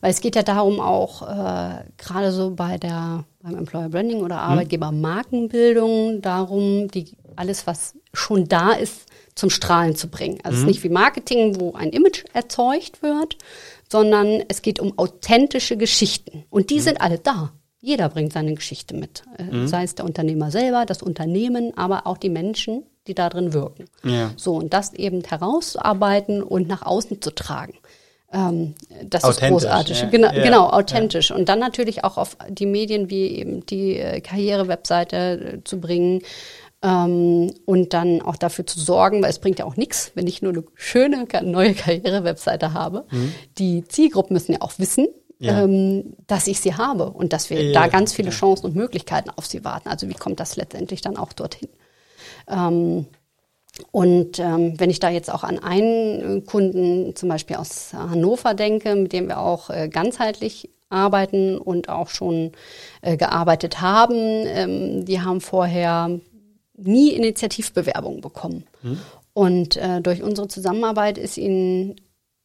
[0.02, 4.36] Weil es geht ja darum, auch äh, gerade so bei der beim Employer Branding oder
[4.36, 4.52] mhm.
[4.52, 9.06] Arbeitgebermarkenbildung, darum, die alles, was schon da ist,
[9.36, 10.40] zum Strahlen zu bringen.
[10.44, 10.54] Also mhm.
[10.54, 10.68] es ist mhm.
[10.68, 13.38] nicht wie Marketing, wo ein Image erzeugt wird,
[13.90, 16.46] sondern es geht um authentische Geschichten.
[16.50, 16.82] Und die mhm.
[16.82, 17.54] sind alle da.
[17.80, 19.24] Jeder bringt seine Geschichte mit.
[19.40, 19.68] Mhm.
[19.68, 23.86] Sei es der Unternehmer selber, das Unternehmen, aber auch die Menschen, die da drin wirken.
[24.04, 24.32] Ja.
[24.36, 27.76] So, und das eben herauszuarbeiten und nach außen zu tragen.
[28.32, 30.02] Ähm, das ist großartig.
[30.02, 30.10] Ja.
[30.10, 30.44] Genau, ja.
[30.44, 31.32] genau, authentisch.
[31.32, 36.22] Und dann natürlich auch auf die Medien wie eben die äh, Karrierewebseite äh, zu bringen,
[36.84, 40.42] ähm, und dann auch dafür zu sorgen, weil es bringt ja auch nichts, wenn ich
[40.42, 43.06] nur eine schöne neue Karriere-Webseite habe.
[43.10, 43.34] Mhm.
[43.58, 45.08] Die Zielgruppen müssen ja auch wissen,
[45.40, 45.64] ja.
[45.64, 48.34] Ähm, dass ich sie habe und dass wir ja, da ganz viele ja.
[48.34, 49.88] Chancen und Möglichkeiten auf sie warten.
[49.88, 51.70] Also wie kommt das letztendlich dann auch dorthin?
[52.50, 53.06] Ähm,
[53.98, 58.94] und ähm, wenn ich da jetzt auch an einen Kunden zum Beispiel aus Hannover denke,
[58.94, 62.52] mit dem wir auch äh, ganzheitlich arbeiten und auch schon
[63.02, 66.12] äh, gearbeitet haben, ähm, die haben vorher
[66.76, 68.66] nie Initiativbewerbungen bekommen.
[68.84, 69.00] Hm.
[69.34, 71.96] Und äh, durch unsere Zusammenarbeit ist ihnen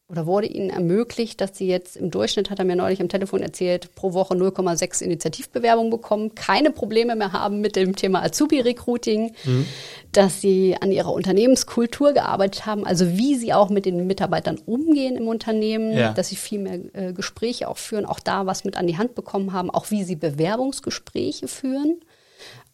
[0.08, 3.40] oder wurde ihnen ermöglicht, dass sie jetzt im Durchschnitt, hat er mir neulich am Telefon
[3.40, 9.66] erzählt, pro Woche 0,6 Initiativbewerbungen bekommen, keine Probleme mehr haben mit dem Thema Azubi-Recruiting, mhm.
[10.12, 15.16] dass sie an ihrer Unternehmenskultur gearbeitet haben, also wie sie auch mit den Mitarbeitern umgehen
[15.16, 16.12] im Unternehmen, ja.
[16.12, 19.14] dass sie viel mehr äh, Gespräche auch führen, auch da was mit an die Hand
[19.14, 22.02] bekommen haben, auch wie sie Bewerbungsgespräche führen.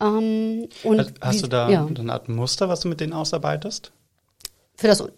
[0.00, 1.86] Ähm, und Hast wie, du da ja.
[1.86, 3.92] eine Art Muster, was du mit denen ausarbeitest?
[4.78, 5.10] Für das, also,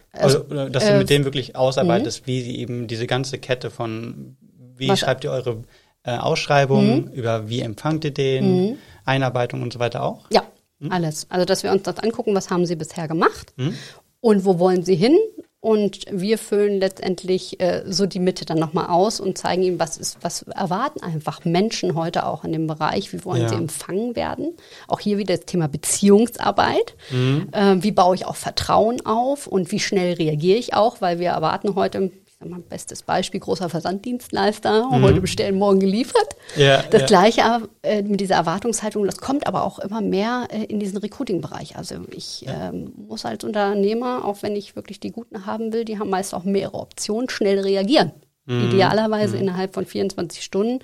[0.48, 2.26] also dass du äh, mit denen wirklich ausarbeitest, mh.
[2.26, 4.38] wie sie eben diese ganze Kette von,
[4.74, 5.64] wie was, schreibt ihr eure
[6.02, 7.12] äh, Ausschreibungen, mh.
[7.12, 8.76] über wie empfangt ihr den, mh.
[9.04, 10.24] Einarbeitung und so weiter auch?
[10.30, 10.44] Ja,
[10.78, 10.90] mhm.
[10.90, 11.26] alles.
[11.28, 13.74] Also dass wir uns das angucken, was haben sie bisher gemacht mhm.
[14.20, 15.18] und wo wollen sie hin
[15.62, 19.98] und wir füllen letztendlich äh, so die Mitte dann nochmal aus und zeigen ihm, was
[19.98, 23.48] ist, was erwarten einfach Menschen heute auch in dem Bereich, wie wollen ja.
[23.50, 24.56] sie empfangen werden.
[24.88, 26.94] Auch hier wieder das Thema Beziehungsarbeit.
[27.10, 27.48] Mhm.
[27.52, 31.28] Äh, wie baue ich auch Vertrauen auf und wie schnell reagiere ich auch, weil wir
[31.28, 32.10] erwarten heute,
[32.48, 35.02] mal, bestes Beispiel, großer Versanddienstleister, mhm.
[35.02, 36.36] heute bestellen, morgen geliefert.
[36.56, 37.06] Ja, das ja.
[37.06, 41.76] Gleiche äh, mit dieser Erwartungshaltung, das kommt aber auch immer mehr äh, in diesen Recruiting-Bereich.
[41.76, 42.70] Also ich ja.
[42.70, 46.34] ähm, muss als Unternehmer, auch wenn ich wirklich die Guten haben will, die haben meist
[46.34, 48.12] auch mehrere Optionen, schnell reagieren.
[48.46, 48.68] Mhm.
[48.68, 49.42] Idealerweise mhm.
[49.42, 50.80] innerhalb von 24 Stunden.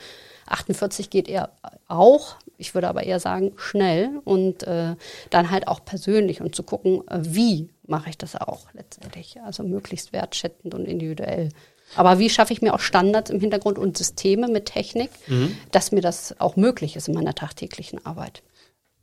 [0.46, 1.50] 48 geht eher
[1.88, 4.94] auch, ich würde aber eher sagen schnell und äh,
[5.30, 9.40] dann halt auch persönlich und zu gucken, äh, wie mache ich das auch letztendlich.
[9.44, 11.50] Also möglichst wertschätzend und individuell.
[11.94, 15.56] Aber wie schaffe ich mir auch Standards im Hintergrund und Systeme mit Technik, mhm.
[15.70, 18.42] dass mir das auch möglich ist in meiner tagtäglichen Arbeit?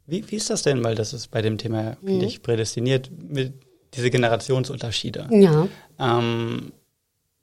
[0.05, 0.83] Wie, wie ist das denn?
[0.83, 2.27] Weil das ist bei dem Thema, finde mhm.
[2.27, 3.53] ich, prädestiniert mit
[3.93, 5.27] diese Generationsunterschiede.
[5.31, 5.67] Ja.
[5.99, 6.73] Ähm,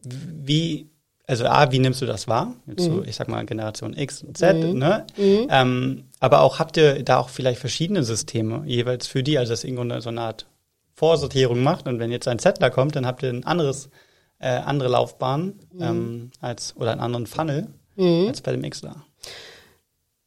[0.03, 0.91] wie,
[1.27, 2.55] also A, wie nimmst du das wahr?
[2.67, 2.97] Jetzt mhm.
[2.97, 4.79] so, ich sag mal Generation X und Z, mhm.
[4.79, 5.07] ne?
[5.17, 5.47] Mhm.
[5.49, 9.61] Ähm, aber auch habt ihr da auch vielleicht verschiedene Systeme jeweils für die, also das
[9.61, 10.47] ist irgendwo so eine Art
[11.01, 11.89] Vorsortierung macht.
[11.89, 13.89] Und wenn jetzt ein Zettler kommt, dann habt ihr ein anderes,
[14.39, 15.83] äh, andere Laufbahn mhm.
[15.83, 18.29] ähm, als oder einen anderen Funnel mhm.
[18.29, 18.97] als bei dem Xler.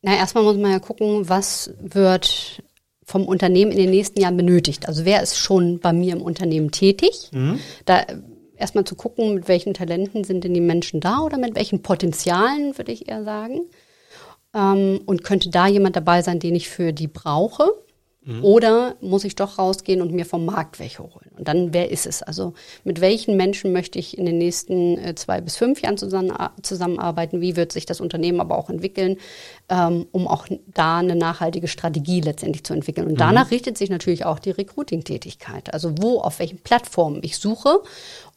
[0.01, 2.63] Na, erstmal muss man ja gucken, was wird
[3.05, 4.87] vom Unternehmen in den nächsten Jahren benötigt.
[4.87, 7.29] Also wer ist schon bei mir im Unternehmen tätig?
[7.31, 7.59] Mhm.
[7.85, 8.01] Da
[8.57, 12.75] erstmal zu gucken, mit welchen Talenten sind denn die Menschen da oder mit welchen Potenzialen,
[12.77, 13.61] würde ich eher sagen.
[14.55, 17.71] Ähm, und könnte da jemand dabei sein, den ich für die brauche?
[18.25, 18.43] Mhm.
[18.43, 21.31] Oder muss ich doch rausgehen und mir vom Markt welche holen?
[21.37, 22.23] Und dann, wer ist es?
[22.23, 26.33] Also mit welchen Menschen möchte ich in den nächsten äh, zwei bis fünf Jahren zusammen,
[26.61, 27.41] zusammenarbeiten?
[27.41, 29.17] Wie wird sich das Unternehmen aber auch entwickeln,
[29.69, 33.07] ähm, um auch da eine nachhaltige Strategie letztendlich zu entwickeln?
[33.07, 33.17] Und mhm.
[33.17, 35.73] danach richtet sich natürlich auch die Recruiting-Tätigkeit.
[35.73, 37.81] Also wo, auf welchen Plattformen ich suche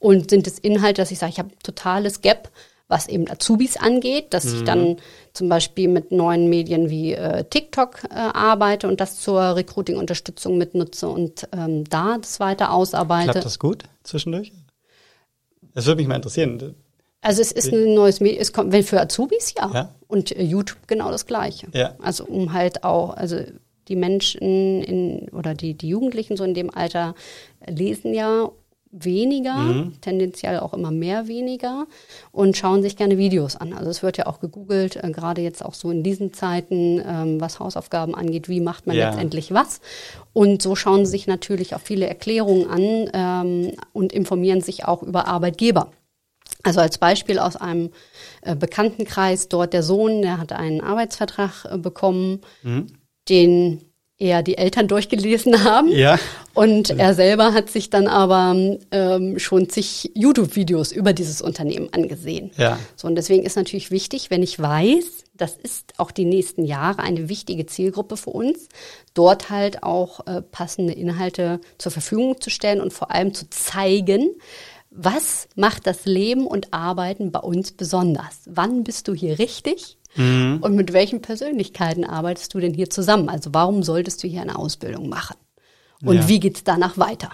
[0.01, 2.51] und sind es Inhalte, dass ich sage, ich habe totales Gap
[2.89, 4.55] was eben Azubis angeht, dass mhm.
[4.55, 4.97] ich dann
[5.33, 11.09] zum Beispiel mit neuen Medien wie äh, TikTok äh, arbeite und das zur Recruiting-Unterstützung mitnutze
[11.09, 13.33] und ähm, da das weiter ausarbeite.
[13.33, 14.53] Klappt das gut zwischendurch?
[15.75, 16.75] Das würde mich mal interessieren.
[17.21, 19.71] Also es ist ein neues Medium, es kommt, wenn für Azubis ja.
[19.73, 19.95] ja.
[20.07, 21.67] Und äh, YouTube genau das gleiche.
[21.73, 21.97] Ja.
[22.01, 23.41] Also um halt auch, also
[23.89, 27.15] die Menschen in, oder die, die Jugendlichen so in dem Alter
[27.67, 28.51] lesen ja
[29.05, 30.01] weniger, mhm.
[30.01, 31.87] tendenziell auch immer mehr weniger
[32.33, 33.73] und schauen sich gerne Videos an.
[33.73, 37.41] Also es wird ja auch gegoogelt, äh, gerade jetzt auch so in diesen Zeiten, ähm,
[37.41, 39.11] was Hausaufgaben angeht, wie macht man ja.
[39.11, 39.81] letztendlich was.
[40.33, 45.03] Und so schauen sie sich natürlich auch viele Erklärungen an ähm, und informieren sich auch
[45.03, 45.91] über Arbeitgeber.
[46.63, 47.91] Also als Beispiel aus einem
[48.43, 52.89] äh, Bekanntenkreis, dort der Sohn, der hat einen Arbeitsvertrag äh, bekommen, mhm.
[53.29, 53.86] den
[54.19, 55.89] eher die Eltern durchgelesen haben.
[55.89, 56.19] Ja.
[56.55, 58.57] Und er selber hat sich dann aber
[58.91, 62.51] ähm, schon zig YouTube-Videos über dieses Unternehmen angesehen.
[62.57, 62.79] Ja.
[62.97, 67.03] So, und deswegen ist natürlich wichtig, wenn ich weiß, das ist auch die nächsten Jahre
[67.03, 68.69] eine wichtige Zielgruppe für uns,
[69.13, 74.31] dort halt auch äh, passende Inhalte zur Verfügung zu stellen und vor allem zu zeigen,
[74.91, 78.41] was macht das Leben und Arbeiten bei uns besonders?
[78.47, 79.99] Wann bist du hier richtig?
[80.17, 80.59] Mhm.
[80.61, 83.29] Und mit welchen Persönlichkeiten arbeitest du denn hier zusammen?
[83.29, 85.37] Also warum solltest du hier eine Ausbildung machen?
[86.05, 86.29] Und ja.
[86.29, 87.31] wie geht's danach weiter?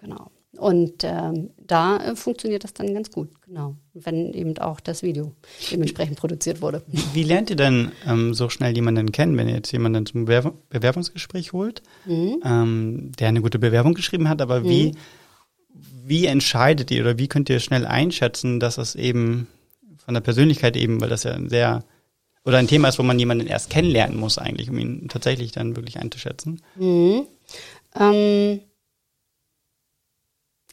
[0.00, 0.30] Genau.
[0.60, 3.76] Und ähm, da äh, funktioniert das dann ganz gut, genau.
[3.94, 5.32] Wenn eben auch das Video
[5.72, 6.82] dementsprechend produziert wurde.
[7.14, 10.52] Wie lernt ihr denn ähm, so schnell jemanden kennen, wenn ihr jetzt jemanden zum Bewerb
[10.68, 12.42] Bewerbungsgespräch holt, mhm.
[12.44, 14.64] ähm, der eine gute Bewerbung geschrieben hat, aber mhm.
[14.68, 14.94] wie,
[16.04, 19.46] wie entscheidet ihr oder wie könnt ihr schnell einschätzen, dass es eben
[20.04, 21.84] von der Persönlichkeit eben, weil das ja ein sehr
[22.44, 25.76] oder ein Thema ist, wo man jemanden erst kennenlernen muss eigentlich, um ihn tatsächlich dann
[25.76, 26.62] wirklich einzuschätzen?
[26.76, 27.26] Mhm.
[27.98, 28.60] Ähm,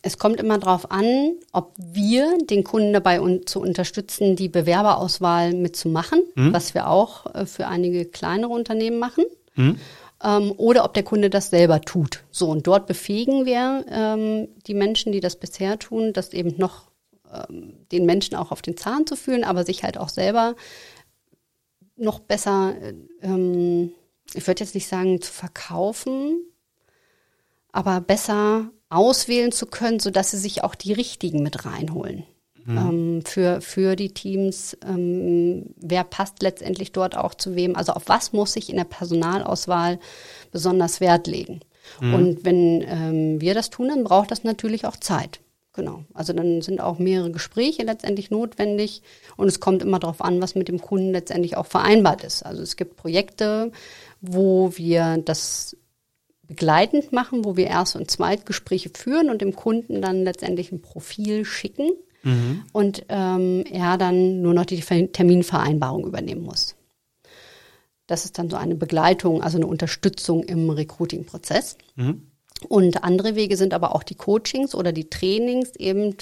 [0.02, 5.54] es kommt immer darauf an, ob wir den Kunden dabei un zu unterstützen, die Bewerberauswahl
[5.54, 6.54] mitzumachen, mhm.
[6.54, 9.26] was wir auch äh, für einige kleinere Unternehmen machen.
[9.56, 9.78] Mhm.
[10.24, 12.24] Ähm, oder ob der Kunde das selber tut.
[12.32, 16.88] So, und dort befähigen wir ähm, die Menschen, die das bisher tun, das eben noch
[17.34, 20.56] ähm, den Menschen auch auf den Zahn zu fühlen, aber sich halt auch selber
[21.96, 22.76] noch besser,
[23.22, 23.92] ähm,
[24.34, 26.42] ich würde jetzt nicht sagen zu verkaufen,
[27.72, 32.24] aber besser auswählen zu können, sodass sie sich auch die richtigen mit reinholen.
[32.66, 32.78] Mhm.
[32.78, 38.04] Ähm, für, für die Teams, ähm, wer passt letztendlich dort auch zu wem, also auf
[38.08, 40.00] was muss ich in der Personalauswahl
[40.52, 41.62] besonders Wert legen.
[42.02, 42.14] Mhm.
[42.14, 45.40] Und wenn ähm, wir das tun, dann braucht das natürlich auch Zeit.
[45.78, 46.06] Genau.
[46.16, 49.04] Also dann sind auch mehrere Gespräche letztendlich notwendig
[49.36, 52.44] und es kommt immer darauf an, was mit dem Kunden letztendlich auch vereinbart ist.
[52.44, 53.72] Also es gibt Projekte,
[54.20, 55.78] wo wir das
[56.48, 61.46] begleitend machen, wo wir Erst- und Zweitgespräche führen und dem Kunden dann letztendlich ein Profil
[61.46, 61.92] schicken
[62.24, 62.64] mhm.
[62.74, 66.76] und ähm, er dann nur noch die Terminvereinbarung übernehmen muss.
[68.08, 71.78] Das ist dann so eine Begleitung, also eine Unterstützung im Recruiting-Prozess.
[71.96, 72.32] Mhm.
[72.66, 76.16] Und andere Wege sind aber auch die Coachings oder die Trainings eben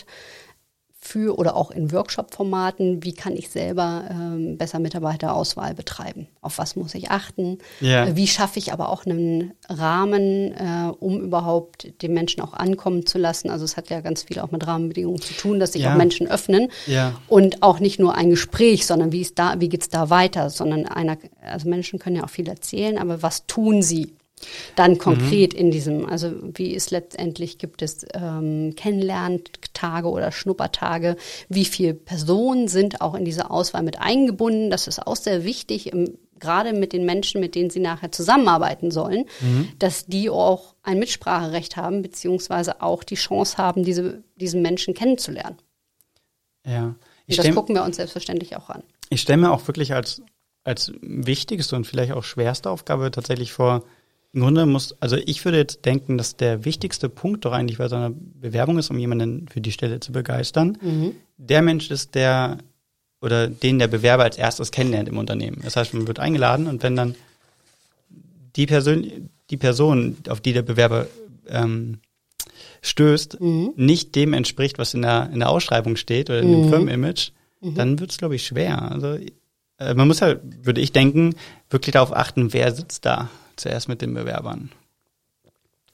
[1.05, 6.27] für oder auch in Workshop-Formaten, wie kann ich selber ähm, besser Mitarbeiterauswahl betreiben?
[6.41, 7.59] Auf was muss ich achten?
[7.79, 8.07] Ja.
[8.07, 13.05] Äh, wie schaffe ich aber auch einen Rahmen, äh, um überhaupt den Menschen auch ankommen
[13.05, 13.51] zu lassen?
[13.51, 15.93] Also es hat ja ganz viel auch mit Rahmenbedingungen zu tun, dass sich ja.
[15.93, 17.13] auch Menschen öffnen ja.
[17.27, 20.49] und auch nicht nur ein Gespräch, sondern wie ist da, wie geht's da weiter?
[20.49, 24.14] Sondern einer, also Menschen können ja auch viel erzählen, aber was tun sie?
[24.75, 24.97] Dann mhm.
[24.97, 25.59] konkret mhm.
[25.59, 31.15] in diesem, also wie ist letztendlich, gibt es ähm, Kennenlerntage oder Schnuppertage,
[31.47, 35.91] wie viele Personen sind auch in diese Auswahl mit eingebunden, das ist auch sehr wichtig,
[35.93, 39.69] im, gerade mit den Menschen, mit denen sie nachher zusammenarbeiten sollen, mhm.
[39.79, 45.57] dass die auch ein Mitspracherecht haben, beziehungsweise auch die Chance haben, diese, diesen Menschen kennenzulernen.
[46.65, 46.95] Ja.
[47.27, 48.83] Ich das gucken wir uns selbstverständlich auch an.
[49.09, 50.21] Ich stelle mir auch wirklich als,
[50.63, 53.83] als wichtigste und vielleicht auch schwerste Aufgabe tatsächlich vor,
[54.35, 57.87] im Grunde muss, also ich würde jetzt denken, dass der wichtigste Punkt doch eigentlich bei
[57.87, 61.13] so einer Bewerbung ist, um jemanden für die Stelle zu begeistern, mhm.
[61.37, 62.57] der Mensch ist, der
[63.21, 65.61] oder den der Bewerber als erstes kennenlernt im Unternehmen.
[65.63, 67.15] Das heißt, man wird eingeladen und wenn dann
[68.57, 71.07] die Person, die Person, auf die der Bewerber
[71.47, 71.99] ähm,
[72.81, 73.71] stößt, mhm.
[73.77, 76.61] nicht dem entspricht, was in der, in der Ausschreibung steht oder in mhm.
[76.63, 77.75] dem Firmenimage, mhm.
[77.75, 78.91] dann wird es, glaube ich, schwer.
[78.91, 79.17] Also
[79.77, 81.35] äh, man muss halt, würde ich denken,
[81.69, 84.71] wirklich darauf achten, wer sitzt da zuerst mit den Bewerbern.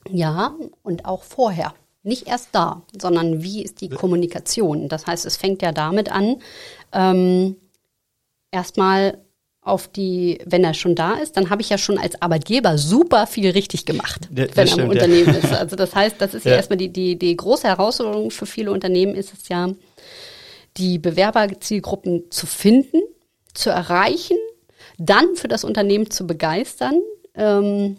[0.10, 1.74] Ja, und auch vorher.
[2.04, 4.90] Nicht erst da, sondern wie ist die Kommunikation?
[4.90, 6.42] Das heißt, es fängt ja damit an,
[6.94, 7.58] ähm,
[8.50, 9.20] erstmal
[9.62, 13.28] auf die, wenn er schon da ist, dann habe ich ja schon als Arbeitgeber super
[13.28, 15.40] viel richtig gemacht, ja, wenn er im Unternehmen ja.
[15.40, 15.52] ist.
[15.62, 18.72] Also das heißt, das ist ja, ja erstmal die, die, die große Herausforderung für viele
[18.72, 19.70] Unternehmen ist es ja,
[20.78, 23.02] die Bewerberzielgruppen zu finden,
[23.54, 24.38] zu erreichen,
[24.98, 26.96] dann für das Unternehmen zu begeistern,
[27.36, 27.98] ähm,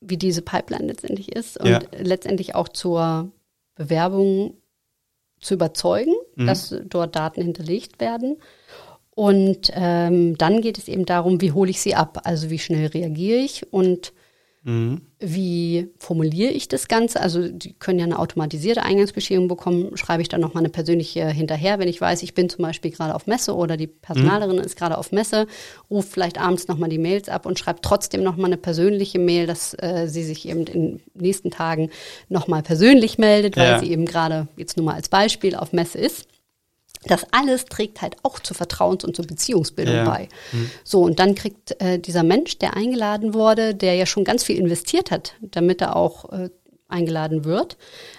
[0.00, 1.80] wie diese Pipeline letztendlich ist und ja.
[1.98, 3.30] letztendlich auch zur
[3.74, 4.56] Bewerbung
[5.40, 6.46] zu überzeugen, mhm.
[6.46, 8.38] dass dort Daten hinterlegt werden.
[9.10, 12.86] Und ähm, dann geht es eben darum, wie hole ich sie ab, also wie schnell
[12.88, 14.12] reagiere ich und
[14.66, 15.02] Mhm.
[15.20, 17.20] Wie formuliere ich das Ganze?
[17.20, 19.96] Also die können ja eine automatisierte Eingangsbeschädigung bekommen.
[19.96, 23.14] Schreibe ich dann nochmal eine persönliche hinterher, wenn ich weiß, ich bin zum Beispiel gerade
[23.14, 24.62] auf Messe oder die Personalerin mhm.
[24.62, 25.46] ist gerade auf Messe,
[25.88, 29.72] ruft vielleicht abends nochmal die Mails ab und schreibt trotzdem nochmal eine persönliche Mail, dass
[29.74, 31.90] äh, sie sich eben in den nächsten Tagen
[32.28, 33.78] nochmal persönlich meldet, weil ja.
[33.78, 36.26] sie eben gerade jetzt nur mal als Beispiel auf Messe ist.
[37.06, 40.04] Das alles trägt halt auch zur Vertrauens- und zur Beziehungsbildung ja.
[40.04, 40.28] bei.
[40.52, 40.70] Mhm.
[40.84, 44.56] So, und dann kriegt äh, dieser Mensch, der eingeladen wurde, der ja schon ganz viel
[44.56, 46.50] investiert hat, damit er auch äh,
[46.88, 47.76] eingeladen wird,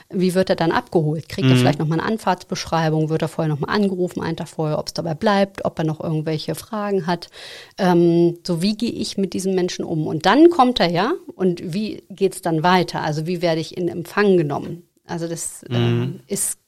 [0.09, 1.29] wie wird er dann abgeholt?
[1.29, 1.53] Kriegt mhm.
[1.53, 3.09] er vielleicht nochmal eine Anfahrtsbeschreibung?
[3.09, 6.01] Wird er vorher nochmal angerufen, einen Tag vorher, ob es dabei bleibt, ob er noch
[6.01, 7.29] irgendwelche Fragen hat?
[7.77, 10.07] Ähm, so, wie gehe ich mit diesem Menschen um?
[10.07, 13.01] Und dann kommt er ja, und wie geht's dann weiter?
[13.01, 14.83] Also, wie werde ich in Empfang genommen?
[15.05, 16.21] Also, das mhm.
[16.27, 16.59] äh, ist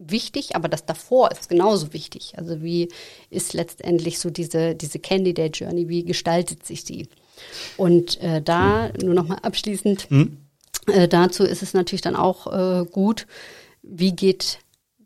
[0.00, 2.32] wichtig, aber das davor ist genauso wichtig.
[2.36, 2.88] Also wie
[3.28, 7.08] ist letztendlich so diese, diese Candidate Journey, wie gestaltet sich sie?
[7.76, 9.06] Und äh, da mhm.
[9.06, 10.38] nur nochmal abschließend, mhm.
[10.86, 13.26] äh, dazu ist es natürlich dann auch äh, gut,
[13.82, 14.58] wie geht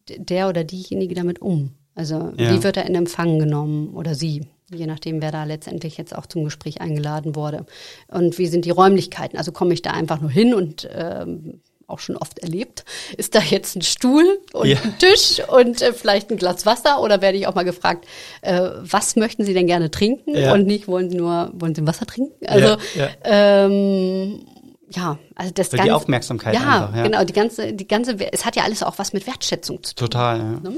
[0.09, 1.73] der oder diejenige damit um?
[1.95, 2.53] Also ja.
[2.53, 4.47] wie wird er in Empfang genommen oder sie?
[4.73, 7.67] je nachdem, wer da letztendlich jetzt auch zum Gespräch eingeladen wurde.
[8.09, 9.39] Und wie sind die Räumlichkeiten?
[9.39, 12.85] Also komme ich da einfach nur hin und ähm, auch schon oft erlebt.
[13.17, 14.79] Ist da jetzt ein Stuhl und ja.
[14.83, 18.07] ein Tisch und äh, vielleicht ein Glas Wasser oder werde ich auch mal gefragt,
[18.43, 20.53] äh, was möchten Sie denn gerne trinken ja.
[20.53, 22.47] und nicht wollen Sie nur wollen Sie Wasser trinken?
[22.47, 24.47] Also ja, ähm,
[24.91, 28.17] ja also das Für ganze, die Aufmerksamkeit ja, einfach, ja, genau die ganze die ganze
[28.33, 30.07] es hat ja alles auch was mit Wertschätzung zu tun.
[30.09, 30.39] Total.
[30.39, 30.71] Ja.
[30.71, 30.77] Ne?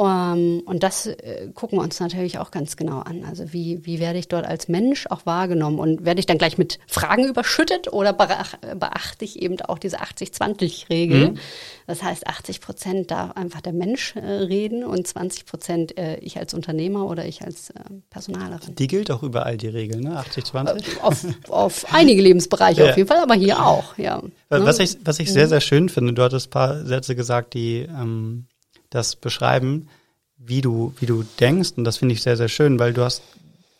[0.00, 3.22] Um, ähm, und das äh, gucken wir uns natürlich auch ganz genau an.
[3.28, 5.78] Also wie, wie werde ich dort als Mensch auch wahrgenommen?
[5.78, 11.32] Und werde ich dann gleich mit Fragen überschüttet oder beachte ich eben auch diese 80-20-Regel?
[11.32, 11.38] Mhm.
[11.86, 16.38] Das heißt, 80 Prozent darf einfach der Mensch äh, reden und 20 Prozent äh, ich
[16.38, 18.76] als Unternehmer oder ich als äh, Personalerin.
[18.76, 20.18] Die gilt auch überall, die Regel, ne?
[20.18, 20.78] 80-20?
[20.78, 22.90] Äh, auf, auf einige Lebensbereiche ja.
[22.90, 24.22] auf jeden Fall, aber hier auch, ja.
[24.48, 24.84] Was ne?
[24.84, 25.50] ich, was ich sehr, mhm.
[25.50, 28.46] sehr schön finde, du hattest ein paar Sätze gesagt, die ähm,
[28.90, 29.88] das beschreiben,
[30.36, 31.72] wie du, wie du denkst.
[31.76, 33.22] Und das finde ich sehr, sehr schön, weil du hast,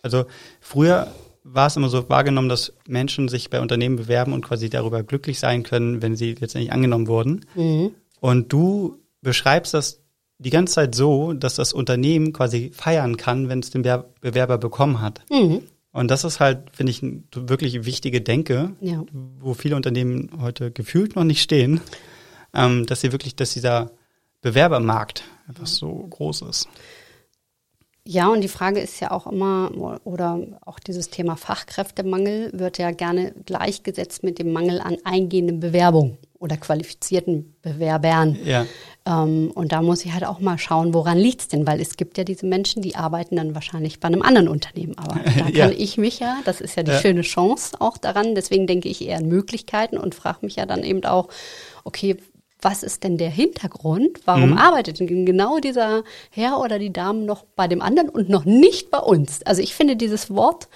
[0.02, 0.24] also
[0.60, 5.02] früher war es immer so wahrgenommen, dass Menschen sich bei Unternehmen bewerben und quasi darüber
[5.02, 7.46] glücklich sein können, wenn sie letztendlich angenommen wurden.
[7.54, 7.92] Mhm.
[8.20, 10.00] Und du beschreibst das
[10.38, 15.00] die ganze Zeit so, dass das Unternehmen quasi feiern kann, wenn es den Bewerber bekommen
[15.00, 15.22] hat.
[15.30, 15.62] Mhm.
[15.92, 19.04] Und das ist halt, finde ich, eine wirklich wichtige Denke, ja.
[19.40, 21.80] wo viele Unternehmen heute gefühlt noch nicht stehen,
[22.54, 23.90] ähm, dass sie wirklich, dass dieser
[24.42, 26.68] Bewerbermarkt einfach so groß ist.
[28.06, 29.70] Ja, und die Frage ist ja auch immer,
[30.04, 36.16] oder auch dieses Thema Fachkräftemangel wird ja gerne gleichgesetzt mit dem Mangel an eingehenden Bewerbungen
[36.38, 38.38] oder qualifizierten Bewerbern.
[38.42, 38.66] Ja.
[39.06, 41.66] Ähm, und da muss ich halt auch mal schauen, woran liegt es denn?
[41.66, 44.96] Weil es gibt ja diese Menschen, die arbeiten dann wahrscheinlich bei einem anderen Unternehmen.
[44.96, 45.70] Aber da kann ja.
[45.70, 46.98] ich mich ja, das ist ja die ja.
[46.98, 48.34] schöne Chance auch daran.
[48.34, 51.28] Deswegen denke ich eher an Möglichkeiten und frage mich ja dann eben auch,
[51.84, 52.16] okay,
[52.62, 54.20] was ist denn der Hintergrund?
[54.24, 54.58] Warum mhm.
[54.58, 58.90] arbeitet denn genau dieser Herr oder die Dame noch bei dem anderen und noch nicht
[58.90, 59.42] bei uns?
[59.42, 60.68] Also ich finde dieses Wort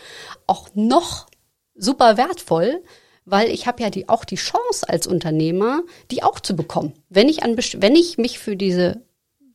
[0.47, 1.27] auch noch
[1.75, 2.83] super wertvoll,
[3.25, 6.93] weil ich habe ja die, auch die Chance als Unternehmer, die auch zu bekommen.
[7.09, 9.03] Wenn ich, an, wenn ich mich für diese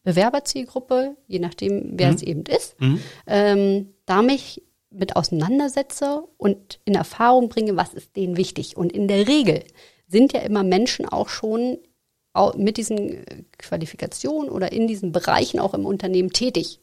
[0.04, 2.16] Bewerberzielgruppe, je nachdem, wer mhm.
[2.16, 3.02] es eben ist, mhm.
[3.28, 8.76] ähm, da mich mit auseinandersetze und in Erfahrung bringe, was ist denen wichtig.
[8.76, 9.64] Und in der Regel
[10.08, 11.78] sind ja immer Menschen auch schon
[12.56, 13.26] mit diesen
[13.58, 16.80] Qualifikationen oder in diesen Bereichen auch im Unternehmen tätig.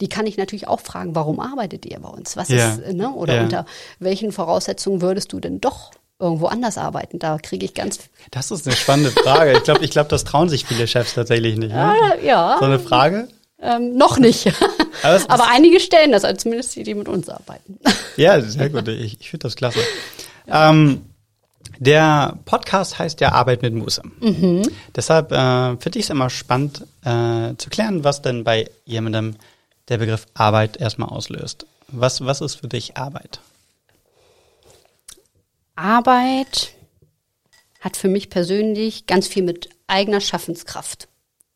[0.00, 2.36] Die kann ich natürlich auch fragen, warum arbeitet ihr bei uns?
[2.36, 2.74] Was ja.
[2.74, 3.10] ist, ne?
[3.10, 3.42] Oder ja.
[3.42, 3.66] unter
[3.98, 7.18] welchen Voraussetzungen würdest du denn doch irgendwo anders arbeiten?
[7.18, 7.98] Da kriege ich ganz.
[8.30, 9.52] Das ist eine spannende Frage.
[9.52, 11.72] Ich glaube, ich glaube, das trauen sich viele Chefs tatsächlich nicht.
[11.72, 11.94] Ne?
[12.20, 12.56] Äh, ja.
[12.58, 13.28] So eine Frage?
[13.60, 14.46] Ähm, noch nicht.
[15.02, 17.78] Aber, Aber einige stellen das, also zumindest die, die mit uns arbeiten.
[18.16, 18.86] Ja, sehr gut.
[18.88, 19.80] Ich, ich finde das klasse.
[20.46, 20.70] Ja.
[20.70, 21.02] Ähm,
[21.78, 24.02] der Podcast heißt ja Arbeit mit Muße.
[24.20, 24.68] Mhm.
[24.94, 29.36] Deshalb äh, finde ich es immer spannend äh, zu klären, was denn bei jemandem
[29.88, 31.66] der Begriff Arbeit erstmal auslöst.
[31.88, 33.40] Was, was ist für dich Arbeit?
[35.76, 36.72] Arbeit
[37.80, 41.08] hat für mich persönlich ganz viel mit eigener Schaffenskraft,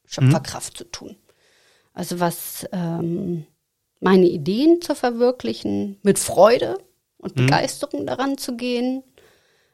[0.06, 0.76] Schöpferkraft mhm.
[0.76, 1.16] zu tun.
[1.92, 3.46] Also was ähm,
[3.98, 6.78] meine Ideen zu verwirklichen, mit Freude
[7.18, 7.46] und mhm.
[7.46, 9.02] Begeisterung daran zu gehen,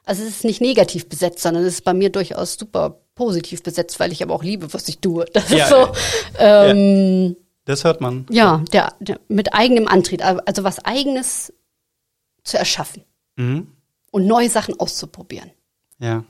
[0.07, 3.99] also es ist nicht negativ besetzt, sondern es ist bei mir durchaus super positiv besetzt,
[3.99, 5.27] weil ich aber auch liebe, was ich tue.
[5.33, 5.93] Das ja, ist so.
[6.39, 7.35] Ähm, ja.
[7.67, 8.25] Das hört man.
[8.31, 11.53] Ja, der, der, mit eigenem Antrieb, also was eigenes
[12.45, 13.05] zu erschaffen
[13.35, 13.67] mhm.
[14.13, 15.51] und neue Sachen auszuprobieren.
[15.99, 16.25] Ja.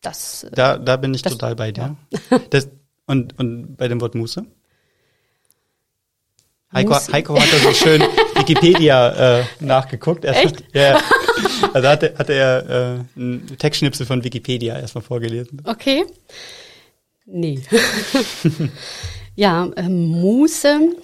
[0.00, 0.46] Das.
[0.52, 1.96] Da, da bin ich das, total bei dir.
[2.30, 2.40] Ja.
[2.50, 2.68] Das,
[3.06, 4.46] und, und bei dem Wort Muße?
[6.72, 8.00] Heiko, Heiko hat da so schön
[8.34, 10.24] Wikipedia äh, nachgeguckt.
[10.24, 10.64] Echt?
[10.74, 10.98] Ja.
[11.72, 15.62] also hatte, hatte er äh, einen Textschnipsel von Wikipedia erstmal vorgelesen.
[15.64, 16.04] Okay.
[17.24, 17.60] Nee.
[19.36, 20.96] ja, äh, Muße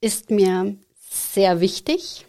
[0.00, 0.76] ist mir
[1.10, 2.26] sehr wichtig,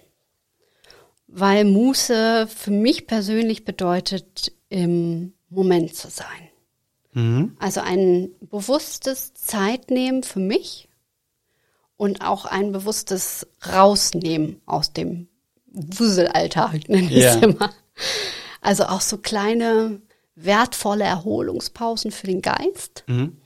[1.28, 6.50] weil Muße für mich persönlich bedeutet, im Moment zu sein.
[7.14, 7.56] Mhm.
[7.60, 10.90] Also ein bewusstes Zeitnehmen für mich
[11.98, 15.30] und auch ein bewusstes Rausnehmen aus dem
[15.76, 17.72] Wuselalltag, nenne ich es immer.
[18.62, 20.02] Also auch so kleine,
[20.36, 23.38] wertvolle Erholungspausen für den Geist mhm.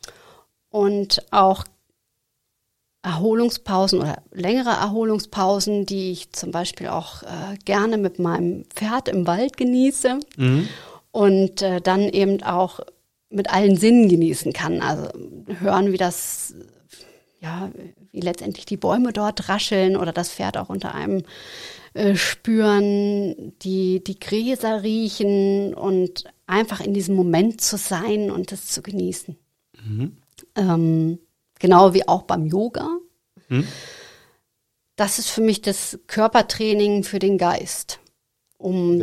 [0.70, 1.66] und auch
[3.02, 9.26] Erholungspausen oder längere Erholungspausen, die ich zum Beispiel auch äh, gerne mit meinem Pferd im
[9.26, 10.68] Wald genieße mhm.
[11.12, 12.82] und äh, dann eben auch
[13.30, 14.82] mit allen Sinnen genießen kann.
[14.82, 15.10] Also
[15.60, 16.56] hören, wie das,
[17.40, 17.72] ja,
[18.12, 21.24] wie letztendlich die Bäume dort rascheln oder das Pferd auch unter einem
[21.94, 28.68] äh, spüren, die, die Gräser riechen und einfach in diesem Moment zu sein und das
[28.68, 29.38] zu genießen.
[29.84, 30.18] Mhm.
[30.56, 31.20] Ähm,
[31.60, 32.88] Genau wie auch beim Yoga.
[33.50, 33.68] Hm?
[34.96, 38.00] Das ist für mich das Körpertraining für den Geist.
[38.58, 38.98] Um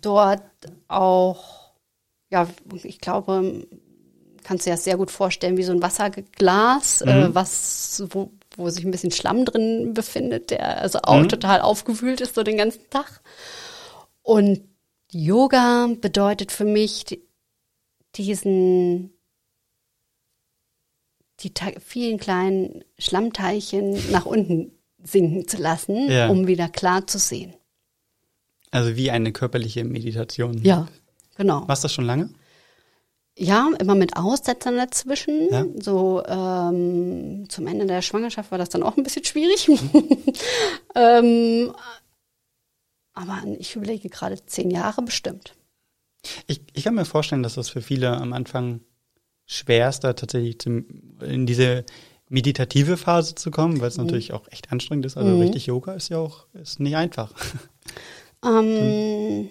[0.00, 0.42] dort
[0.88, 1.72] auch,
[2.30, 2.48] ja,
[2.82, 3.66] ich glaube,
[4.42, 7.30] kannst du dir das sehr gut vorstellen, wie so ein Wasserglas, äh, mhm.
[7.30, 11.28] äh, was, wo, wo sich ein bisschen Schlamm drin befindet, der also auch mhm.
[11.28, 13.22] total aufgewühlt ist so den ganzen Tag.
[14.22, 14.62] Und
[15.10, 17.04] Yoga bedeutet für mich
[18.14, 19.14] diesen
[21.40, 26.28] die vielen kleinen Schlammteilchen nach unten sinken zu lassen, ja.
[26.28, 27.54] um wieder klar zu sehen.
[28.70, 30.60] Also wie eine körperliche Meditation.
[30.64, 30.88] Ja,
[31.36, 31.60] genau.
[31.66, 32.30] Machst du das schon lange?
[33.40, 35.48] Ja, immer mit Aussetzern dazwischen.
[35.50, 35.64] Ja.
[35.78, 39.68] So ähm, zum Ende der Schwangerschaft war das dann auch ein bisschen schwierig.
[40.96, 41.72] ähm,
[43.14, 45.54] aber ich überlege gerade zehn Jahre bestimmt.
[46.48, 48.80] Ich, ich kann mir vorstellen, dass das für viele am Anfang
[49.46, 50.86] schwerster tatsächlich zum,
[51.20, 51.84] in diese
[52.28, 54.06] meditative Phase zu kommen, weil es mhm.
[54.06, 55.16] natürlich auch echt anstrengend ist.
[55.16, 55.42] Also mhm.
[55.42, 57.32] richtig Yoga ist ja auch ist nicht einfach.
[58.44, 59.50] Ähm,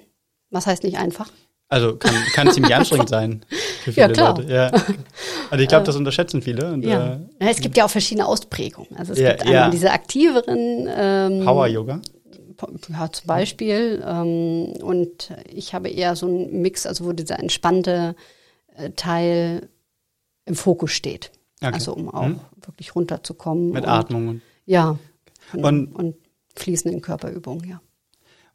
[0.50, 1.30] was heißt nicht einfach?
[1.68, 3.46] Also kann, kann ziemlich anstrengend sein
[3.88, 4.38] für viele ja, klar.
[4.38, 4.54] Leute.
[4.54, 4.72] Ja.
[5.50, 6.74] Also ich glaube, das unterschätzen viele.
[6.74, 7.22] Und, ja.
[7.40, 8.98] Äh, es gibt ja auch verschiedene Ausprägungen.
[8.98, 9.70] Also es ja, gibt einmal ja.
[9.70, 12.02] diese aktiveren ähm, Power Yoga.
[12.90, 14.04] Ja, zum Beispiel.
[14.06, 18.16] Ähm, und ich habe eher so einen Mix, also wo dieser entspannte
[18.76, 19.70] äh, Teil
[20.46, 21.32] im Fokus steht.
[21.62, 21.74] Okay.
[21.74, 22.40] Also um auch hm.
[22.66, 23.72] wirklich runterzukommen.
[23.72, 24.42] Mit und, Atmung.
[24.66, 25.00] Ja.
[25.54, 26.16] Und, und, und
[26.56, 27.82] fließenden Körperübungen, ja.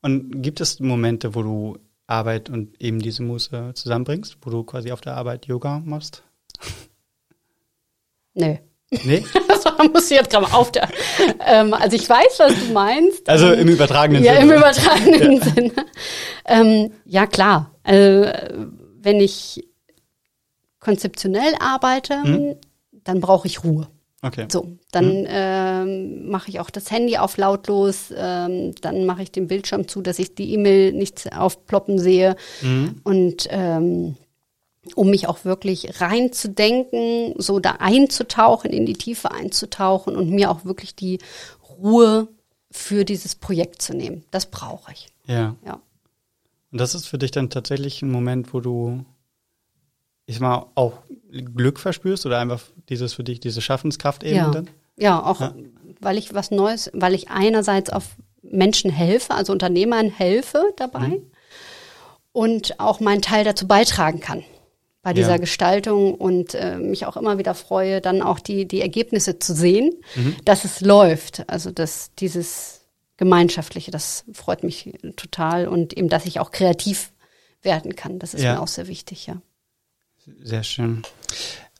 [0.03, 1.79] Und gibt es Momente, wo du
[2.13, 6.23] Arbeit und eben diese Muße zusammenbringst, wo du quasi auf der Arbeit Yoga machst?
[8.35, 8.61] Nee.
[9.05, 9.25] Nee?
[9.49, 10.87] das muss ich jetzt gerade mal auf der.
[11.47, 13.27] Ähm, also ich weiß, was du meinst.
[13.27, 14.47] Also im übertragenen ja, Sinne.
[14.47, 15.45] Ja, im übertragenen ja.
[15.45, 15.73] Sinne.
[16.45, 17.75] Ähm, ja, klar.
[17.85, 18.31] Also,
[19.01, 19.67] wenn ich
[20.79, 22.57] konzeptionell arbeite, hm?
[23.05, 23.89] dann brauche ich Ruhe.
[24.25, 24.47] Okay.
[24.51, 25.27] So, dann hm.
[25.29, 30.01] ähm, mache ich auch das Handy auf lautlos, ähm, dann mache ich den Bildschirm zu,
[30.01, 32.37] dass ich die E-Mail nicht aufploppen sehe.
[32.61, 33.01] Hm.
[33.03, 34.17] Und ähm,
[34.95, 40.65] um mich auch wirklich reinzudenken, so da einzutauchen, in die Tiefe einzutauchen und mir auch
[40.65, 41.19] wirklich die
[41.69, 42.29] Ruhe
[42.71, 44.25] für dieses Projekt zu nehmen.
[44.31, 45.09] Das brauche ich.
[45.27, 45.57] Ja.
[45.67, 45.81] ja.
[46.71, 49.05] Und das ist für dich dann tatsächlich ein Moment, wo du
[50.27, 50.95] ich mal, auch
[51.31, 54.51] Glück verspürst oder einfach dieses für dich, diese Schaffenskraft eben ja.
[54.51, 54.71] dann?
[54.97, 55.55] Ja, auch ja.
[56.01, 61.31] weil ich was Neues, weil ich einerseits auf Menschen helfe, also Unternehmern helfe dabei mhm.
[62.33, 64.45] und auch meinen Teil dazu beitragen kann
[65.03, 65.37] bei dieser ja.
[65.39, 69.93] Gestaltung und äh, mich auch immer wieder freue, dann auch die, die Ergebnisse zu sehen,
[70.15, 70.37] mhm.
[70.45, 71.49] dass es läuft.
[71.49, 72.83] Also dass dieses
[73.17, 77.13] Gemeinschaftliche, das freut mich total und eben, dass ich auch kreativ
[77.63, 78.21] werden kann.
[78.21, 78.55] Das ist ja.
[78.55, 79.43] mir auch sehr wichtig, ja.
[80.43, 81.03] Sehr schön.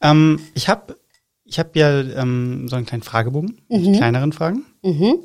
[0.01, 0.97] Ähm, ich habe
[1.45, 3.83] ich hab ja ähm, so einen kleinen Fragebogen mhm.
[3.83, 4.65] mit kleineren Fragen.
[4.83, 5.19] Mhm.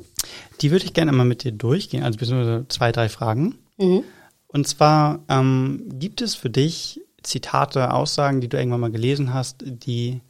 [0.60, 3.58] Die würde ich gerne einmal mit dir durchgehen, also beziehungsweise zwei, drei Fragen.
[3.78, 4.04] Mhm.
[4.46, 9.64] Und zwar, ähm, gibt es für dich Zitate, Aussagen, die du irgendwann mal gelesen hast,
[9.64, 10.20] die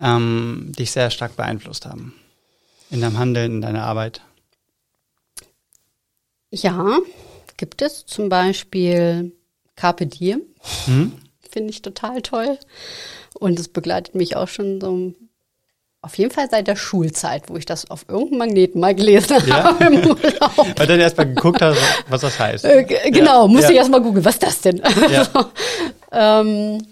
[0.00, 2.14] ähm, dich sehr stark beeinflusst haben?
[2.90, 4.22] In deinem Handeln, in deiner Arbeit?
[6.50, 6.98] Ja,
[7.56, 9.32] gibt es zum Beispiel
[9.74, 10.42] Carpe Diem.
[10.86, 11.12] Mhm
[11.56, 12.58] finde ich total toll.
[13.32, 15.14] Und es begleitet mich auch schon so
[16.02, 19.64] auf jeden Fall seit der Schulzeit, wo ich das auf irgendeinem Magneten mal gelesen ja.
[19.80, 20.78] habe im Urlaub.
[20.78, 21.78] Weil dann erstmal geguckt hast,
[22.10, 22.66] was das heißt.
[22.66, 23.48] Äh, genau, ja.
[23.48, 23.70] musste ja.
[23.70, 24.82] ich erstmal googeln, was ist das denn?
[25.10, 25.46] Ja, so,
[26.12, 26.86] ähm,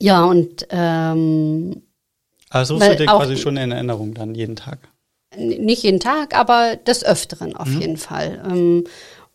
[0.00, 1.82] ja und ähm,
[2.48, 4.78] also rufst du dir quasi schon in Erinnerung dann jeden Tag?
[5.36, 7.80] Nicht jeden Tag, aber des Öfteren auf mhm.
[7.80, 8.42] jeden Fall.
[8.48, 8.84] Ähm,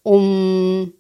[0.02, 0.94] um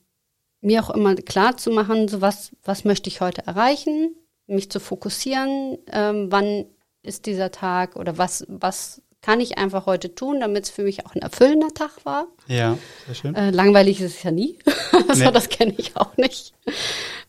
[0.61, 4.15] mir auch immer klar zu machen, so was, was möchte ich heute erreichen,
[4.47, 6.65] mich zu fokussieren, ähm, wann
[7.03, 11.05] ist dieser Tag oder was, was kann ich einfach heute tun, damit es für mich
[11.05, 12.27] auch ein erfüllender Tag war.
[12.47, 13.35] Ja, sehr schön.
[13.35, 14.57] Äh, langweilig ist es ja nie.
[15.07, 15.31] also, nee.
[15.31, 16.53] Das kenne ich auch nicht.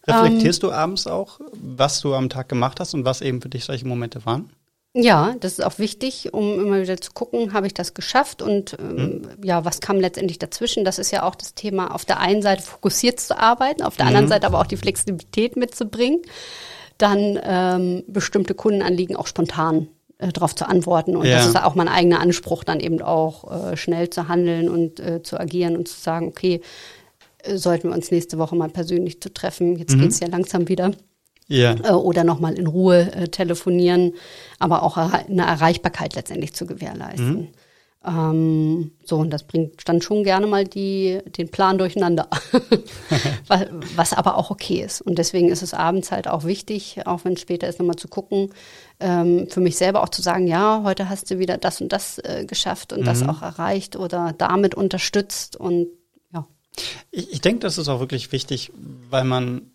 [0.06, 3.48] Reflektierst ähm, du abends auch, was du am Tag gemacht hast und was eben für
[3.48, 4.50] dich solche Momente waren?
[4.92, 8.76] Ja, das ist auch wichtig, um immer wieder zu gucken, habe ich das geschafft und
[8.80, 9.28] ähm, mhm.
[9.44, 10.84] ja, was kam letztendlich dazwischen?
[10.84, 14.06] Das ist ja auch das Thema, auf der einen Seite fokussiert zu arbeiten, auf der
[14.06, 14.08] mhm.
[14.08, 16.22] anderen Seite aber auch die Flexibilität mitzubringen,
[16.98, 19.86] dann ähm, bestimmte Kundenanliegen auch spontan
[20.18, 21.16] äh, darauf zu antworten.
[21.16, 21.36] Und ja.
[21.36, 25.22] das ist auch mein eigener Anspruch, dann eben auch äh, schnell zu handeln und äh,
[25.22, 26.62] zu agieren und zu sagen, okay,
[27.44, 29.76] äh, sollten wir uns nächste Woche mal persönlich zu treffen.
[29.76, 30.00] Jetzt mhm.
[30.00, 30.90] geht's ja langsam wieder
[31.50, 31.74] ja.
[31.82, 34.14] äh, oder nochmal in Ruhe äh, telefonieren,
[34.58, 37.40] aber auch eine Erreichbarkeit letztendlich zu gewährleisten.
[37.40, 37.48] Mhm.
[38.02, 42.28] Ähm, so, und das bringt dann schon gerne mal die, den Plan durcheinander,
[43.46, 45.02] was, was, aber auch okay ist.
[45.02, 48.08] Und deswegen ist es abends halt auch wichtig, auch wenn es später ist, nochmal zu
[48.08, 48.54] gucken,
[49.00, 52.18] ähm, für mich selber auch zu sagen, ja, heute hast du wieder das und das
[52.20, 53.04] äh, geschafft und mhm.
[53.04, 55.88] das auch erreicht oder damit unterstützt und
[56.32, 56.46] ja.
[57.10, 58.72] Ich, ich denke, das ist auch wirklich wichtig,
[59.10, 59.72] weil man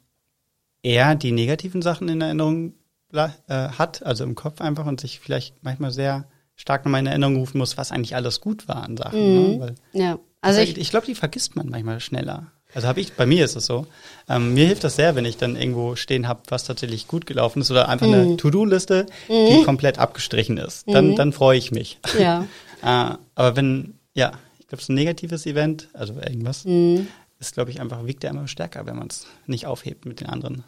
[0.85, 2.73] eher die negativen Sachen in Erinnerung
[3.11, 6.25] äh, hat, also im Kopf einfach und sich vielleicht manchmal sehr
[6.55, 9.19] stark nochmal in Erinnerung rufen muss, was eigentlich alles gut war an Sachen.
[9.19, 9.39] Ne?
[9.39, 9.59] Mhm.
[9.59, 9.75] Ne?
[9.93, 12.51] ja, also ich, ich glaube, die vergisst man manchmal schneller.
[12.73, 13.87] Also habe ich, bei mir ist es so.
[14.29, 17.61] Ähm, mir hilft das sehr, wenn ich dann irgendwo stehen habe, was tatsächlich gut gelaufen
[17.61, 18.13] ist oder einfach mhm.
[18.13, 19.63] eine To-Do-Liste, die mhm.
[19.63, 20.85] komplett abgestrichen ist.
[20.87, 21.15] Dann, mhm.
[21.15, 21.99] dann freue ich mich.
[22.19, 22.43] Ja.
[22.83, 27.07] äh, aber wenn, ja, ich glaube, so ein negatives Event, also irgendwas, mhm
[27.45, 30.27] ist, glaube ich, einfach, wiegt ja immer stärker, wenn man es nicht aufhebt mit den
[30.27, 30.63] anderen.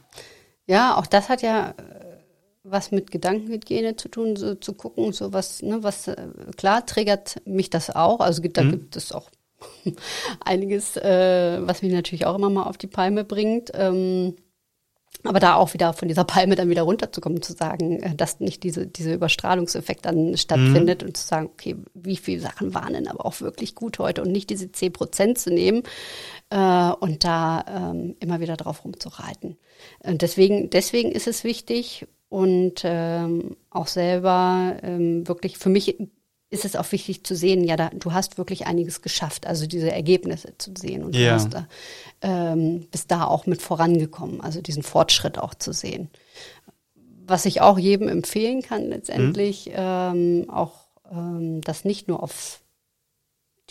[0.66, 2.18] Ja, auch das hat ja äh,
[2.64, 7.42] was mit Gedankenhygiene zu tun, so zu gucken, so was, ne, was, äh, klar triggert
[7.46, 8.20] mich das auch.
[8.20, 8.72] Also da mhm.
[8.72, 9.30] gibt es auch
[10.46, 13.72] einiges, äh, was mich natürlich auch immer mal auf die Palme bringt.
[13.74, 14.36] Ähm,
[15.24, 18.64] aber da auch wieder von dieser Palme dann wieder runterzukommen, zu sagen, äh, dass nicht
[18.64, 21.08] diese, diese Überstrahlungseffekt dann stattfindet mhm.
[21.08, 24.32] und zu sagen, okay, wie viele Sachen waren denn aber auch wirklich gut heute und
[24.32, 25.84] nicht diese 10 Prozent zu nehmen
[26.50, 29.58] äh, und da ähm, immer wieder drauf rumzureiten.
[30.00, 35.98] Und deswegen, deswegen ist es wichtig und ähm, auch selber ähm, wirklich für mich
[36.50, 39.92] ist es auch wichtig zu sehen, ja, da, du hast wirklich einiges geschafft, also diese
[39.92, 41.30] Ergebnisse zu sehen und ja.
[41.30, 41.68] du hast da,
[42.22, 46.10] ähm, bist da auch mit vorangekommen, also diesen Fortschritt auch zu sehen.
[47.26, 49.74] Was ich auch jedem empfehlen kann letztendlich, mhm.
[49.76, 52.62] ähm, auch ähm, das nicht nur aufs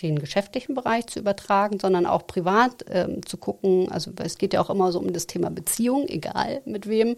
[0.03, 3.91] den geschäftlichen Bereich zu übertragen, sondern auch privat ähm, zu gucken.
[3.91, 7.17] Also es geht ja auch immer so um das Thema Beziehung, egal mit wem,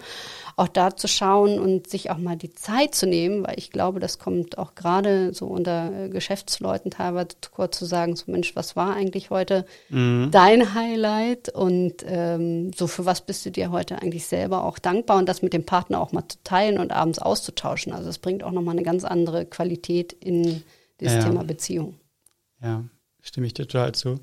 [0.56, 3.98] auch da zu schauen und sich auch mal die Zeit zu nehmen, weil ich glaube,
[3.98, 8.76] das kommt auch gerade so unter äh, Geschäftsleuten teilweise kurz zu sagen, so Mensch, was
[8.76, 10.28] war eigentlich heute mhm.
[10.30, 15.18] dein Highlight und ähm, so für was bist du dir heute eigentlich selber auch dankbar
[15.18, 17.92] und das mit dem Partner auch mal zu teilen und abends auszutauschen.
[17.92, 20.62] Also es bringt auch nochmal eine ganz andere Qualität in
[20.98, 21.24] das ja.
[21.24, 21.94] Thema Beziehung.
[22.62, 22.84] Ja,
[23.22, 24.20] stimme ich dir total zu.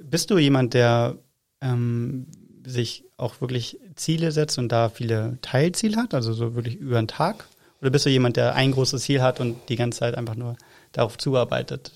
[0.00, 1.18] Bist du jemand, der
[1.60, 2.26] ähm,
[2.64, 7.08] sich auch wirklich Ziele setzt und da viele Teilziele hat, also so wirklich über den
[7.08, 7.46] Tag?
[7.80, 10.56] Oder bist du jemand, der ein großes Ziel hat und die ganze Zeit einfach nur
[10.92, 11.92] darauf zuarbeitet?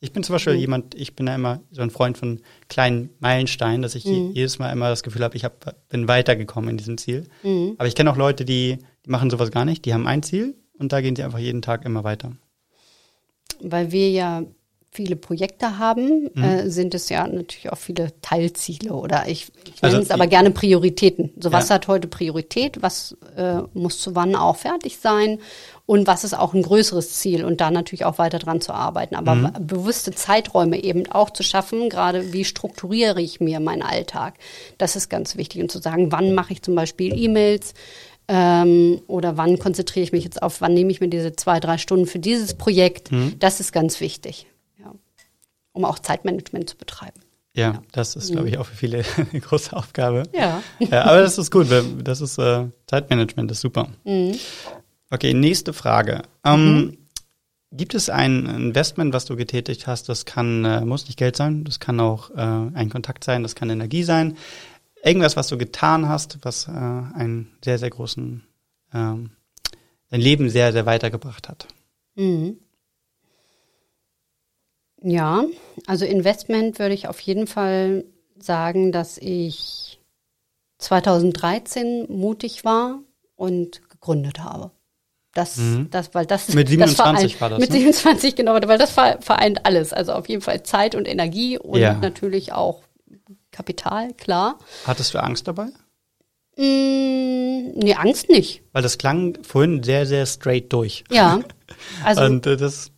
[0.00, 0.60] Ich bin zum Beispiel mhm.
[0.60, 4.32] jemand, ich bin ja immer so ein Freund von kleinen Meilensteinen, dass ich mhm.
[4.32, 7.26] jedes Mal immer das Gefühl habe, ich hab, bin weitergekommen in diesem Ziel.
[7.42, 7.74] Mhm.
[7.78, 10.56] Aber ich kenne auch Leute, die, die machen sowas gar nicht, die haben ein Ziel
[10.78, 12.36] und da gehen sie einfach jeden Tag immer weiter.
[13.60, 14.44] Weil wir ja
[14.94, 16.42] viele Projekte haben, mhm.
[16.42, 20.28] äh, sind es ja natürlich auch viele Teilziele oder ich, ich nenne also, es aber
[20.28, 21.32] gerne Prioritäten.
[21.38, 21.74] So was ja.
[21.74, 25.40] hat heute Priorität, was äh, muss zu wann auch fertig sein
[25.84, 29.16] und was ist auch ein größeres Ziel und da natürlich auch weiter dran zu arbeiten.
[29.16, 29.52] Aber mhm.
[29.58, 34.34] bewusste Zeiträume eben auch zu schaffen, gerade wie strukturiere ich mir meinen Alltag,
[34.78, 37.74] das ist ganz wichtig und zu sagen, wann mache ich zum Beispiel E-Mails,
[38.26, 41.76] ähm, oder wann konzentriere ich mich jetzt auf, wann nehme ich mir diese zwei, drei
[41.76, 43.34] Stunden für dieses Projekt, mhm.
[43.38, 44.46] das ist ganz wichtig
[45.74, 47.20] um auch Zeitmanagement zu betreiben.
[47.56, 47.82] Ja, ja.
[47.92, 50.24] das ist, glaube ich, auch für viele eine große Aufgabe.
[50.32, 50.62] Ja.
[50.78, 51.68] ja aber das ist gut.
[52.02, 53.88] Das ist äh, Zeitmanagement ist super.
[54.04, 54.36] Mhm.
[55.10, 56.22] Okay, nächste Frage.
[56.44, 56.98] Ähm, mhm.
[57.70, 60.08] Gibt es ein Investment, was du getätigt hast?
[60.08, 63.54] Das kann, äh, muss nicht Geld sein, das kann auch äh, ein Kontakt sein, das
[63.54, 64.36] kann Energie sein.
[65.02, 68.44] Irgendwas, was du getan hast, was äh, einen sehr, sehr großen,
[68.92, 69.30] ähm,
[70.08, 71.66] dein Leben sehr, sehr weitergebracht hat.
[72.14, 72.58] Mhm.
[75.06, 75.44] Ja,
[75.86, 78.04] also Investment würde ich auf jeden Fall
[78.38, 80.00] sagen, dass ich
[80.78, 83.00] 2013 mutig war
[83.36, 84.70] und gegründet habe.
[85.34, 85.88] Das, mhm.
[85.90, 87.58] das, weil das mit 27 das vereint, war das.
[87.58, 87.78] Mit ne?
[87.80, 89.92] 27 genau, weil das vereint alles.
[89.92, 91.94] Also auf jeden Fall Zeit und Energie und ja.
[91.94, 92.82] natürlich auch
[93.50, 94.58] Kapital, klar.
[94.86, 95.66] Hattest du Angst dabei?
[96.56, 98.62] Mm, nee, Angst nicht.
[98.72, 101.04] Weil das klang vorhin sehr, sehr straight durch.
[101.10, 101.40] Ja.
[102.04, 102.92] Also Und äh, das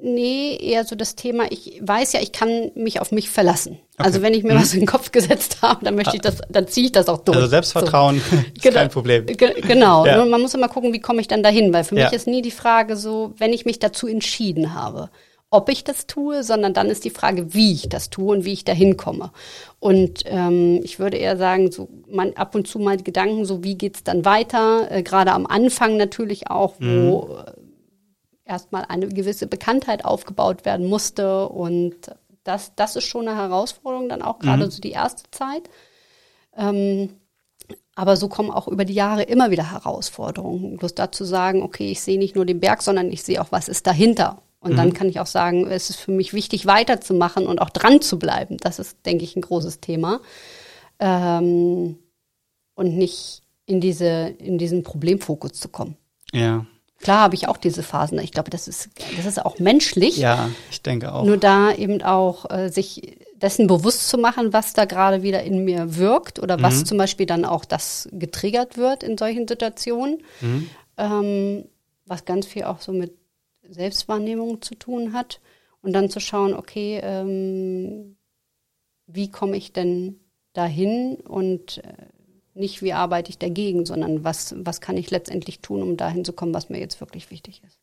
[0.00, 3.78] Nee, eher so das Thema, ich weiß ja, ich kann mich auf mich verlassen.
[3.94, 4.06] Okay.
[4.06, 4.60] Also wenn ich mir mhm.
[4.60, 7.18] was in den Kopf gesetzt habe, dann möchte ich das, dann ziehe ich das auch
[7.18, 7.36] durch.
[7.36, 8.36] Also Selbstvertrauen so.
[8.54, 9.26] ist genau, kein Problem.
[9.26, 10.06] genau.
[10.06, 10.24] Ja.
[10.24, 12.04] Man muss immer gucken, wie komme ich dann dahin, weil für ja.
[12.04, 15.10] mich ist nie die Frage so, wenn ich mich dazu entschieden habe,
[15.50, 18.52] ob ich das tue, sondern dann ist die Frage, wie ich das tue und wie
[18.52, 19.32] ich dahin komme.
[19.80, 23.74] Und ähm, ich würde eher sagen, so man ab und zu mal Gedanken, so wie
[23.74, 24.88] geht's dann weiter?
[24.90, 26.84] Äh, Gerade am Anfang natürlich auch, wo
[27.24, 27.57] mhm
[28.48, 31.48] erstmal eine gewisse Bekanntheit aufgebaut werden musste.
[31.48, 31.94] Und
[32.44, 34.70] das, das ist schon eine Herausforderung, dann auch gerade mhm.
[34.70, 35.68] so die erste Zeit.
[36.56, 37.10] Ähm,
[37.94, 40.76] aber so kommen auch über die Jahre immer wieder Herausforderungen.
[40.76, 43.68] Bloß dazu sagen, okay, ich sehe nicht nur den Berg, sondern ich sehe auch, was
[43.68, 44.40] ist dahinter.
[44.60, 44.76] Und mhm.
[44.76, 48.18] dann kann ich auch sagen, es ist für mich wichtig, weiterzumachen und auch dran zu
[48.18, 48.56] bleiben.
[48.58, 50.20] Das ist, denke ich, ein großes Thema.
[50.98, 51.98] Ähm,
[52.74, 55.96] und nicht in diese, in diesen Problemfokus zu kommen.
[56.32, 56.66] Ja.
[57.00, 58.18] Klar habe ich auch diese Phasen.
[58.18, 60.16] Ich glaube, das ist, das ist auch menschlich.
[60.16, 61.24] Ja, ich denke auch.
[61.24, 65.64] Nur da eben auch äh, sich dessen bewusst zu machen, was da gerade wieder in
[65.64, 66.86] mir wirkt oder was mhm.
[66.86, 70.22] zum Beispiel dann auch das getriggert wird in solchen Situationen.
[70.40, 70.70] Mhm.
[70.96, 71.64] Ähm,
[72.04, 73.12] was ganz viel auch so mit
[73.68, 75.40] Selbstwahrnehmung zu tun hat.
[75.80, 78.16] Und dann zu schauen, okay, ähm,
[79.06, 80.18] wie komme ich denn
[80.52, 81.92] dahin und äh,
[82.58, 86.32] nicht, wie arbeite ich dagegen, sondern was, was kann ich letztendlich tun, um dahin zu
[86.32, 87.78] kommen, was mir jetzt wirklich wichtig ist.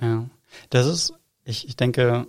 [0.00, 0.26] Ja,
[0.70, 1.12] das ist,
[1.44, 2.26] ich, ich denke,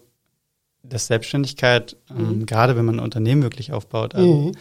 [0.83, 2.45] dass Selbstständigkeit, ähm, mhm.
[2.45, 4.51] gerade wenn man ein Unternehmen wirklich aufbaut, also, mhm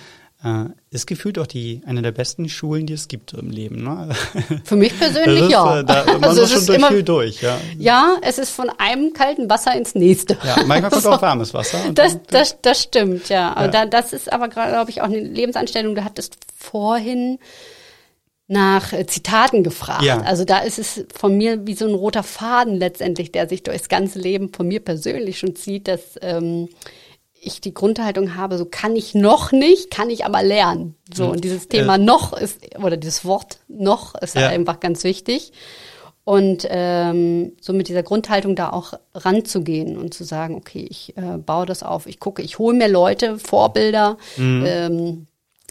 [0.43, 3.83] äh, ist gefühlt auch die eine der besten Schulen, die es gibt im Leben.
[3.83, 4.09] Ne?
[4.65, 5.81] Für mich persönlich ist, ja.
[5.81, 7.43] Äh, da, man also muss schon durch immer, viel durch.
[7.43, 7.59] Ja.
[7.79, 10.39] ja, es ist von einem kalten Wasser ins nächste.
[10.45, 11.13] Ja, manchmal kommt so.
[11.13, 11.79] auch warmes Wasser.
[11.93, 13.55] Das, dann, das, das stimmt, ja.
[13.55, 13.69] ja.
[13.69, 15.95] Da, das ist aber gerade, glaube ich, auch eine Lebensanstellung.
[15.95, 17.39] Du hattest vorhin
[18.51, 20.03] nach äh, Zitaten gefragt.
[20.03, 20.23] Ja.
[20.23, 23.89] Also da ist es von mir wie so ein roter Faden letztendlich, der sich durchs
[23.89, 26.69] ganze Leben von mir persönlich schon zieht, dass ähm,
[27.41, 30.95] ich die Grundhaltung habe, so kann ich noch nicht, kann ich aber lernen.
[31.13, 34.43] So, und dieses Thema äh, noch ist, oder dieses Wort noch ist ja.
[34.43, 35.53] halt einfach ganz wichtig.
[36.25, 41.39] Und ähm, so mit dieser Grundhaltung da auch ranzugehen und zu sagen, okay, ich äh,
[41.39, 44.65] baue das auf, ich gucke, ich hole mir Leute, Vorbilder, mhm.
[44.67, 45.27] ähm,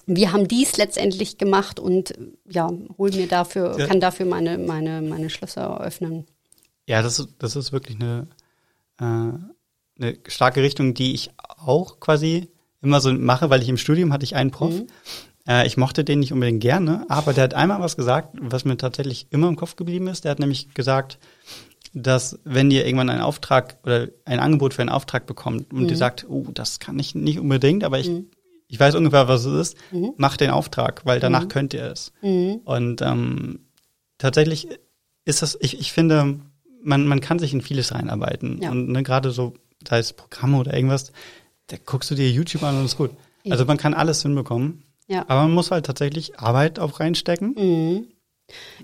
[0.08, 2.16] wir haben dies letztendlich gemacht und
[2.50, 3.86] ja, hol mir dafür, ja.
[3.86, 6.26] kann dafür meine, meine, meine Schlösser eröffnen.
[6.88, 8.28] Ja, das ist, das ist wirklich eine,
[9.00, 9.38] äh,
[10.00, 12.50] eine starke Richtung, die ich auch quasi
[12.82, 14.74] immer so mache, weil ich im Studium hatte ich einen Prof.
[14.74, 14.88] Mhm.
[15.48, 18.78] Äh, ich mochte den nicht unbedingt gerne, aber der hat einmal was gesagt, was mir
[18.78, 20.24] tatsächlich immer im Kopf geblieben ist.
[20.24, 21.20] Der hat nämlich gesagt,
[21.94, 25.90] dass wenn ihr irgendwann einen Auftrag oder ein Angebot für einen Auftrag bekommt und mhm.
[25.90, 28.28] ihr sagt, oh, das kann ich nicht unbedingt, aber ich, mhm.
[28.68, 30.14] ich weiß ungefähr, was es ist, mhm.
[30.18, 31.50] macht den Auftrag, weil danach mhm.
[31.50, 32.14] könnt ihr es.
[32.22, 32.62] Mhm.
[32.64, 33.60] Und ähm,
[34.18, 34.68] tatsächlich
[35.26, 36.40] ist das, ich, ich finde,
[36.84, 38.62] man, man kann sich in vieles reinarbeiten.
[38.62, 38.72] Ja.
[38.72, 39.56] Und ne, gerade so
[39.88, 41.12] sei es Programme oder irgendwas,
[41.68, 43.12] da guckst du dir YouTube an und ist gut.
[43.44, 43.54] Ja.
[43.54, 44.84] Also man kann alles hinbekommen.
[45.08, 45.22] Ja.
[45.28, 47.56] Aber man muss halt tatsächlich Arbeit auch reinstecken.
[47.58, 48.08] Mhm.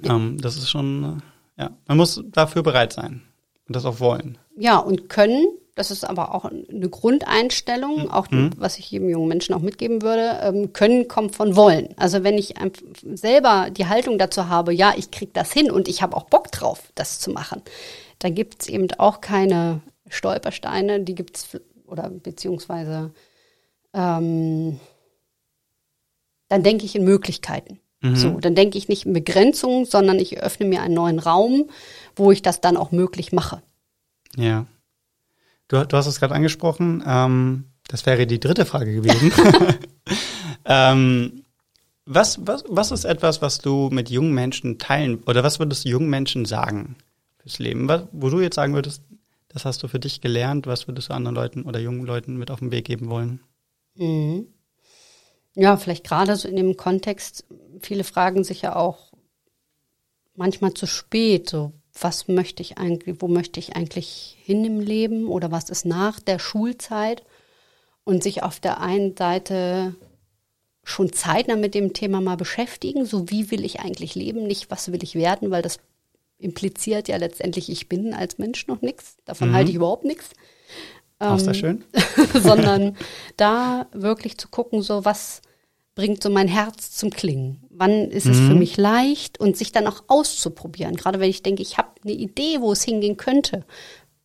[0.03, 1.21] Ähm, das ist schon,
[1.57, 3.21] äh, ja, man muss dafür bereit sein
[3.67, 4.37] und das auch wollen.
[4.57, 8.11] Ja, und können, das ist aber auch eine Grundeinstellung, mhm.
[8.11, 8.51] auch mhm.
[8.57, 10.39] was ich jedem jungen Menschen auch mitgeben würde.
[10.41, 11.89] Ähm, können kommt von wollen.
[11.97, 12.55] Also wenn ich
[13.13, 16.51] selber die Haltung dazu habe, ja, ich krieg das hin und ich habe auch Bock
[16.51, 17.61] drauf, das zu machen,
[18.19, 23.13] dann gibt es eben auch keine Stolpersteine, die gibt es, oder beziehungsweise
[23.93, 24.79] ähm,
[26.49, 27.79] dann denke ich in Möglichkeiten.
[28.01, 28.15] Mhm.
[28.15, 31.69] So, dann denke ich nicht in Begrenzungen, sondern ich öffne mir einen neuen Raum,
[32.15, 33.61] wo ich das dann auch möglich mache.
[34.35, 34.67] Ja.
[35.67, 37.03] Du, du hast es gerade angesprochen.
[37.05, 39.31] Ähm, das wäre die dritte Frage gewesen.
[40.65, 41.45] ähm,
[42.05, 45.89] was, was, was ist etwas, was du mit jungen Menschen teilen oder was würdest du
[45.89, 46.97] jungen Menschen sagen
[47.39, 47.87] fürs Leben?
[47.87, 49.01] Was, wo du jetzt sagen würdest,
[49.55, 50.67] das hast du für dich gelernt.
[50.67, 53.39] Was würdest du anderen Leuten oder jungen Leuten mit auf den Weg geben wollen?
[53.95, 54.47] Mhm.
[55.55, 57.45] Ja, vielleicht gerade so in dem Kontext,
[57.79, 59.13] viele fragen sich ja auch
[60.35, 65.27] manchmal zu spät, so was möchte ich eigentlich, wo möchte ich eigentlich hin im Leben
[65.27, 67.23] oder was ist nach der Schulzeit
[68.03, 69.95] und sich auf der einen Seite
[70.83, 74.91] schon zeitnah mit dem Thema mal beschäftigen, so wie will ich eigentlich leben, nicht was
[74.91, 75.79] will ich werden, weil das
[76.37, 79.17] impliziert ja letztendlich, ich bin als Mensch noch nichts.
[79.25, 79.53] Davon mhm.
[79.53, 80.31] halte ich überhaupt nichts.
[81.19, 81.83] Ähm, ist das schön?
[82.33, 82.97] sondern
[83.37, 85.41] da wirklich zu gucken, so was
[85.95, 87.63] bringt so mein Herz zum Klingen.
[87.69, 88.31] Wann ist mhm.
[88.31, 88.59] es für mhm.
[88.59, 90.95] mich leicht und sich dann auch auszuprobieren.
[90.95, 93.65] Gerade wenn ich denke, ich habe eine Idee, wo es hingehen könnte.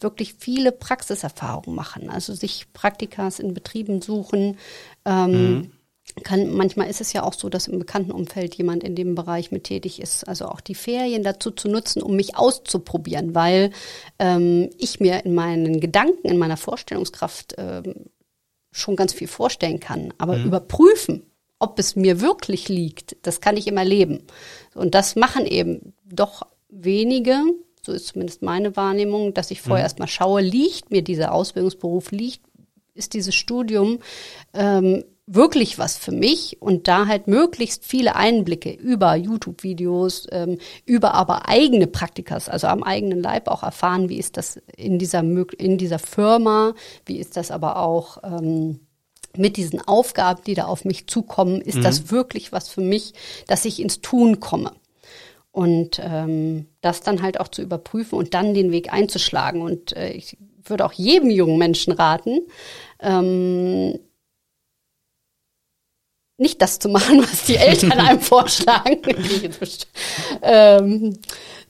[0.00, 4.56] wirklich viele Praxiserfahrungen machen, also sich Praktikas in Betrieben suchen.
[5.04, 5.72] Ähm, mhm.
[6.14, 9.50] Kann, manchmal ist es ja auch so, dass im bekannten Umfeld jemand in dem Bereich
[9.50, 10.28] mit tätig ist.
[10.28, 13.70] Also auch die Ferien dazu zu nutzen, um mich auszuprobieren, weil
[14.18, 18.06] ähm, ich mir in meinen Gedanken, in meiner Vorstellungskraft ähm,
[18.72, 20.12] schon ganz viel vorstellen kann.
[20.18, 20.46] Aber mhm.
[20.46, 21.26] überprüfen,
[21.58, 24.22] ob es mir wirklich liegt, das kann ich immer leben.
[24.74, 27.42] Und das machen eben doch wenige,
[27.82, 29.86] so ist zumindest meine Wahrnehmung, dass ich vorher mhm.
[29.86, 32.40] erstmal schaue, liegt mir dieser Ausbildungsberuf, liegt,
[32.94, 33.98] ist dieses Studium
[34.54, 41.14] ähm, wirklich was für mich und da halt möglichst viele Einblicke über YouTube-Videos, ähm, über
[41.14, 45.78] aber eigene Praktikas, also am eigenen Leib auch erfahren, wie ist das in dieser, in
[45.78, 46.74] dieser Firma,
[47.06, 48.80] wie ist das aber auch ähm,
[49.36, 51.82] mit diesen Aufgaben, die da auf mich zukommen, ist mhm.
[51.82, 53.14] das wirklich was für mich,
[53.46, 54.72] dass ich ins Tun komme.
[55.52, 59.62] Und ähm, das dann halt auch zu überprüfen und dann den Weg einzuschlagen.
[59.62, 62.40] Und äh, ich würde auch jedem jungen Menschen raten,
[63.00, 63.98] ähm,
[66.41, 68.99] nicht das zu machen, was die Eltern einem vorschlagen,
[70.43, 71.18] ähm,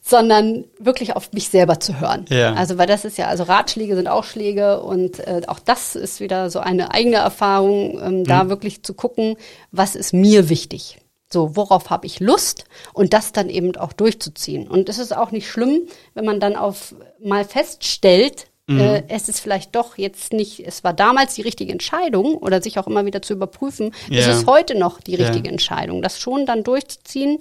[0.03, 2.25] sondern wirklich auf mich selber zu hören.
[2.29, 2.53] Ja.
[2.53, 6.19] Also weil das ist ja, also Ratschläge sind auch Schläge und äh, auch das ist
[6.19, 8.23] wieder so eine eigene Erfahrung, ähm, mhm.
[8.23, 9.35] da wirklich zu gucken,
[9.71, 10.97] was ist mir wichtig.
[11.31, 14.67] So, worauf habe ich Lust und das dann eben auch durchzuziehen.
[14.67, 16.93] Und es ist auch nicht schlimm, wenn man dann auf
[17.23, 18.79] mal feststellt, Mhm.
[18.79, 22.79] Äh, es ist vielleicht doch jetzt nicht, es war damals die richtige Entscheidung oder sich
[22.79, 24.19] auch immer wieder zu überprüfen, ja.
[24.19, 25.51] ist es heute noch die richtige ja.
[25.51, 27.39] Entscheidung, das schon dann durchzuziehen.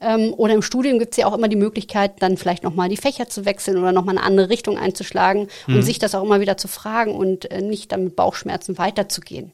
[0.00, 2.96] Ähm, oder im Studium gibt es ja auch immer die Möglichkeit, dann vielleicht nochmal die
[2.96, 5.76] Fächer zu wechseln oder nochmal eine andere Richtung einzuschlagen mhm.
[5.76, 9.52] und sich das auch immer wieder zu fragen und äh, nicht dann mit Bauchschmerzen weiterzugehen.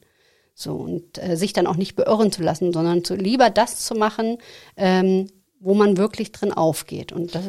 [0.54, 3.94] So, und äh, sich dann auch nicht beirren zu lassen, sondern zu, lieber das zu
[3.94, 4.38] machen,
[4.76, 7.12] ähm, wo man wirklich drin aufgeht.
[7.12, 7.44] Und das,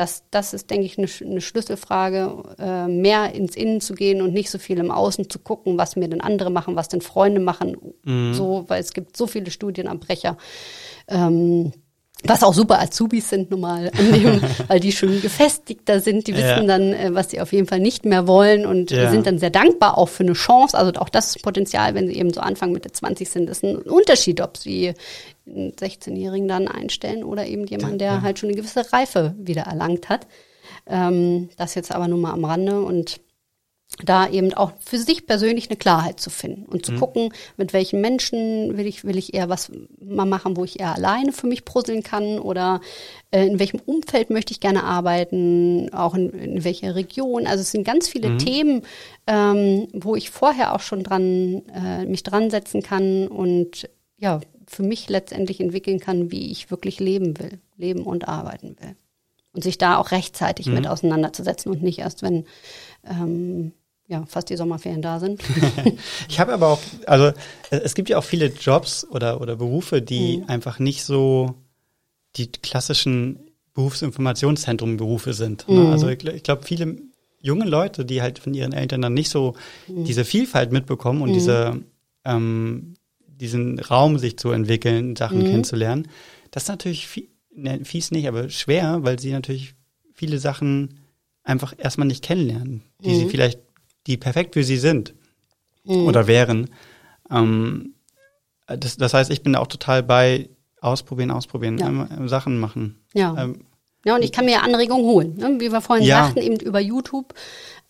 [0.00, 4.32] das, das ist, denke ich, eine, eine Schlüsselfrage, äh, mehr ins Innen zu gehen und
[4.32, 7.38] nicht so viel im Außen zu gucken, was mir denn andere machen, was denn Freunde
[7.38, 8.32] machen, mhm.
[8.32, 10.38] so, weil es gibt so viele Studienabbrecher.
[11.06, 11.72] Ähm,
[12.24, 16.44] was auch super Azubis sind nun mal, dem, weil die schon gefestigter sind, die wissen
[16.44, 16.62] ja.
[16.64, 19.10] dann, äh, was sie auf jeden Fall nicht mehr wollen und ja.
[19.10, 20.76] sind dann sehr dankbar auch für eine Chance.
[20.76, 24.40] Also auch das Potenzial, wenn sie eben so Anfang Mitte 20 sind, ist ein Unterschied,
[24.40, 24.94] ob sie
[25.46, 28.22] einen 16-Jährigen dann einstellen oder eben jemanden, der ja.
[28.22, 30.26] halt schon eine gewisse Reife wieder erlangt hat.
[30.86, 33.20] Ähm, das jetzt aber nur mal am Rande und
[34.04, 36.98] da eben auch für sich persönlich eine Klarheit zu finden und zu mhm.
[36.98, 39.70] gucken, mit welchen Menschen will ich, will ich eher was
[40.00, 42.80] mal machen, wo ich eher alleine für mich puzzeln kann oder
[43.30, 47.46] äh, in welchem Umfeld möchte ich gerne arbeiten, auch in, in welcher Region.
[47.46, 48.38] Also es sind ganz viele mhm.
[48.38, 48.82] Themen,
[49.26, 53.88] ähm, wo ich vorher auch schon dran, äh, mich dran setzen kann und
[54.18, 58.94] ja, für mich letztendlich entwickeln kann, wie ich wirklich leben will, leben und arbeiten will.
[59.52, 60.74] Und sich da auch rechtzeitig mhm.
[60.74, 62.44] mit auseinanderzusetzen und nicht erst, wenn
[63.04, 63.72] ähm,
[64.10, 65.40] ja, fast die Sommerferien da sind.
[66.28, 67.32] ich habe aber auch, also
[67.70, 70.48] es gibt ja auch viele Jobs oder, oder Berufe, die mhm.
[70.48, 71.54] einfach nicht so
[72.34, 73.38] die klassischen
[73.74, 75.68] Berufsinformationszentrum-Berufe sind.
[75.68, 75.80] Ne?
[75.80, 75.86] Mhm.
[75.92, 76.96] Also ich, ich glaube, viele
[77.40, 79.54] junge Leute, die halt von ihren Eltern dann nicht so
[79.86, 80.04] mhm.
[80.04, 81.34] diese Vielfalt mitbekommen und mhm.
[81.34, 81.80] diese
[82.24, 82.94] ähm,
[83.26, 85.44] diesen Raum sich zu entwickeln, Sachen mhm.
[85.44, 86.08] kennenzulernen.
[86.50, 89.74] Das ist natürlich viel, ne, fies nicht, aber schwer, weil sie natürlich
[90.12, 90.98] viele Sachen
[91.42, 93.14] einfach erstmal nicht kennenlernen, die mhm.
[93.14, 93.60] sie vielleicht,
[94.06, 95.14] die perfekt für sie sind
[95.84, 96.06] mhm.
[96.06, 96.70] oder wären.
[97.30, 97.94] Ähm,
[98.66, 100.48] das, das heißt, ich bin auch total bei
[100.80, 102.28] ausprobieren, ausprobieren, ja.
[102.28, 103.00] Sachen machen.
[103.12, 103.36] Ja.
[103.36, 103.64] Ähm,
[104.04, 105.56] ja, und ich kann mir Anregungen holen, ne?
[105.58, 106.24] wie wir vorhin ja.
[106.24, 107.34] sagten, eben über YouTube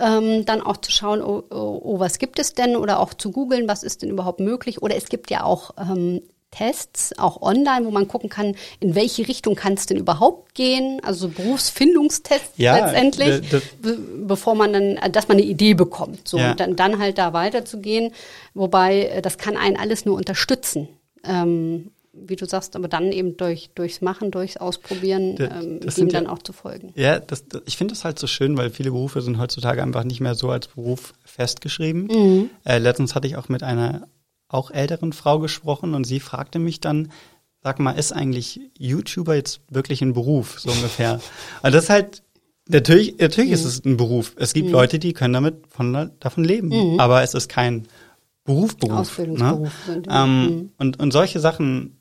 [0.00, 3.30] ähm, dann auch zu schauen, oh, oh, oh, was gibt es denn oder auch zu
[3.30, 4.82] googeln, was ist denn überhaupt möglich.
[4.82, 9.28] Oder es gibt ja auch ähm, Tests, auch online, wo man gucken kann, in welche
[9.28, 13.48] Richtung kann es denn überhaupt gehen, also Berufsfindungstests ja, letztendlich,
[13.80, 16.26] be bevor man dann, dass man eine Idee bekommt.
[16.26, 16.50] So, ja.
[16.50, 18.12] und dann, dann halt da weiterzugehen,
[18.54, 20.88] wobei äh, das kann einen alles nur unterstützen.
[21.24, 26.24] Ähm, wie du sagst, aber dann eben durch, durchs Machen, durchs Ausprobieren, ähm, dem dann
[26.24, 26.92] ja, auch zu folgen.
[26.96, 30.04] Ja, das, das, ich finde das halt so schön, weil viele Berufe sind heutzutage einfach
[30.04, 32.04] nicht mehr so als Beruf festgeschrieben.
[32.06, 32.50] Mhm.
[32.64, 34.08] Äh, letztens hatte ich auch mit einer
[34.50, 37.10] auch älteren Frau gesprochen und sie fragte mich dann,
[37.62, 41.20] sag mal, ist eigentlich YouTuber jetzt wirklich ein Beruf, so ungefähr?
[41.62, 42.22] Und das ist halt,
[42.68, 43.54] natürlich, natürlich mhm.
[43.54, 44.34] ist es ein Beruf.
[44.36, 44.72] Es gibt mhm.
[44.72, 47.00] Leute, die können damit von, davon leben, mhm.
[47.00, 47.86] aber es ist kein
[48.44, 48.92] Beruf, Beruf.
[48.92, 48.98] Ne?
[49.00, 49.72] Ausbildungsberuf.
[49.88, 50.02] Ne?
[50.08, 50.72] Ähm, mhm.
[50.78, 51.96] und, und solche Sachen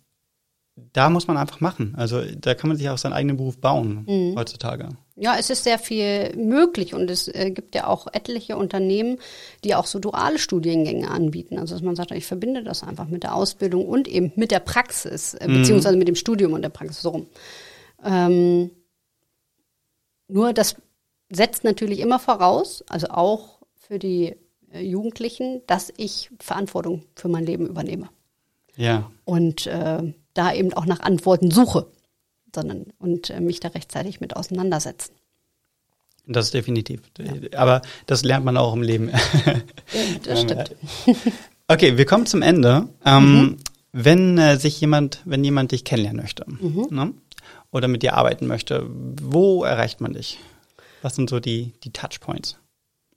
[0.93, 1.93] da muss man einfach machen.
[1.97, 4.36] Also da kann man sich auch seinen eigenen Beruf bauen mhm.
[4.36, 4.89] heutzutage.
[5.22, 9.20] Ja, es ist sehr viel möglich und es äh, gibt ja auch etliche Unternehmen,
[9.65, 11.59] die auch so duale Studiengänge anbieten.
[11.59, 14.61] Also dass man sagt, ich verbinde das einfach mit der Ausbildung und eben mit der
[14.61, 15.59] Praxis, äh, mhm.
[15.59, 17.28] beziehungsweise mit dem Studium und der Praxis so rum.
[18.03, 18.72] Ähm,
[20.30, 20.78] nur das
[21.30, 24.36] setzt natürlich immer voraus, also auch für die
[24.72, 28.09] äh, Jugendlichen, dass ich Verantwortung für mein Leben übernehme.
[28.78, 29.11] Ja.
[29.26, 31.88] Und äh, da eben auch nach Antworten suche,
[32.54, 35.14] sondern und äh, mich da rechtzeitig mit auseinandersetzen.
[36.28, 37.02] Das ist definitiv.
[37.18, 37.60] Ja.
[37.60, 39.12] Aber das lernt man auch im Leben.
[40.24, 40.76] Das stimmt.
[41.72, 42.89] Okay, wir kommen zum Ende.
[43.06, 43.58] Ähm, mhm.
[43.91, 46.88] Wenn äh, sich jemand, wenn jemand dich kennenlernen möchte mhm.
[46.89, 47.14] ne?
[47.72, 50.39] oder mit dir arbeiten möchte, wo erreicht man dich?
[51.04, 52.58] Was sind so die, die Touchpoints?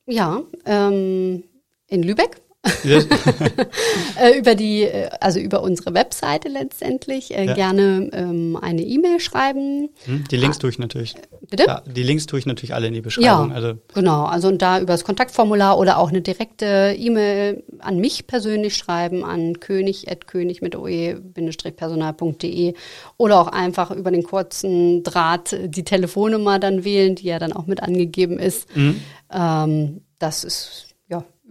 [0.06, 1.44] Ja, ähm,
[1.86, 2.42] in Lübeck
[4.38, 7.54] über die, äh, also über unsere Webseite letztendlich äh, ja.
[7.54, 9.88] gerne ähm, eine E-Mail schreiben.
[10.04, 11.16] Hm, die Links ah, tue ich natürlich.
[11.50, 11.64] Bitte?
[11.66, 13.50] Ja, die Links tue ich natürlich alle in die Beschreibung.
[13.50, 13.74] Ja, also.
[13.92, 14.26] genau.
[14.26, 19.24] Also und da über das Kontaktformular oder auch eine direkte E-Mail an mich persönlich schreiben,
[19.24, 22.74] an könig.könig mit oe-personal.de
[23.16, 27.66] oder auch einfach über den kurzen Draht die Telefonnummer dann wählen, die ja dann auch
[27.66, 28.68] mit angegeben ist.
[28.76, 29.00] Mhm.
[29.32, 30.91] Ähm, das ist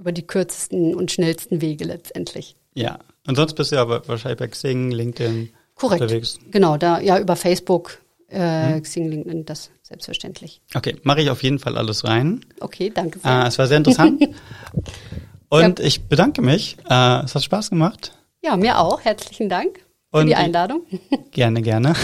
[0.01, 2.55] über die kürzesten und schnellsten Wege letztendlich.
[2.73, 6.01] Ja, und sonst bist du ja wahrscheinlich bei Xing, LinkedIn Korrekt.
[6.01, 6.39] unterwegs.
[6.49, 8.81] Genau, da ja über Facebook, äh, hm.
[8.81, 10.61] Xing, LinkedIn, das selbstverständlich.
[10.73, 12.43] Okay, mache ich auf jeden Fall alles rein.
[12.59, 13.43] Okay, danke sehr.
[13.43, 14.21] Äh, es war sehr interessant.
[15.49, 15.85] und ja.
[15.85, 16.77] ich bedanke mich.
[16.89, 18.13] Äh, es hat Spaß gemacht.
[18.43, 19.01] Ja, mir auch.
[19.01, 19.81] Herzlichen Dank
[20.11, 20.81] für und die Einladung.
[21.31, 21.93] Gerne, gerne.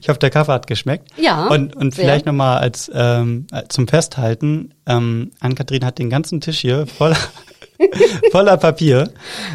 [0.00, 1.08] Ich hoffe, der Kaffee hat geschmeckt.
[1.16, 1.46] Ja.
[1.46, 6.86] Und, und vielleicht nochmal als ähm, zum Festhalten, ähm, Ann-Kathrin hat den ganzen Tisch hier
[6.86, 7.16] voller,
[8.32, 9.12] voller Papier,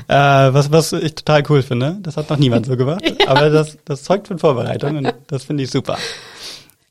[0.08, 1.98] äh, was, was ich total cool finde.
[2.02, 3.02] Das hat noch niemand so gemacht.
[3.04, 3.28] ja.
[3.28, 5.98] Aber das, das zeugt von Vorbereitung und das finde ich super.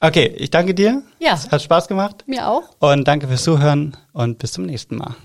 [0.00, 1.02] Okay, ich danke dir.
[1.18, 1.32] Ja.
[1.34, 2.24] Es hat Spaß gemacht.
[2.26, 2.64] Mir auch.
[2.80, 5.16] Und danke fürs Zuhören und bis zum nächsten Mal.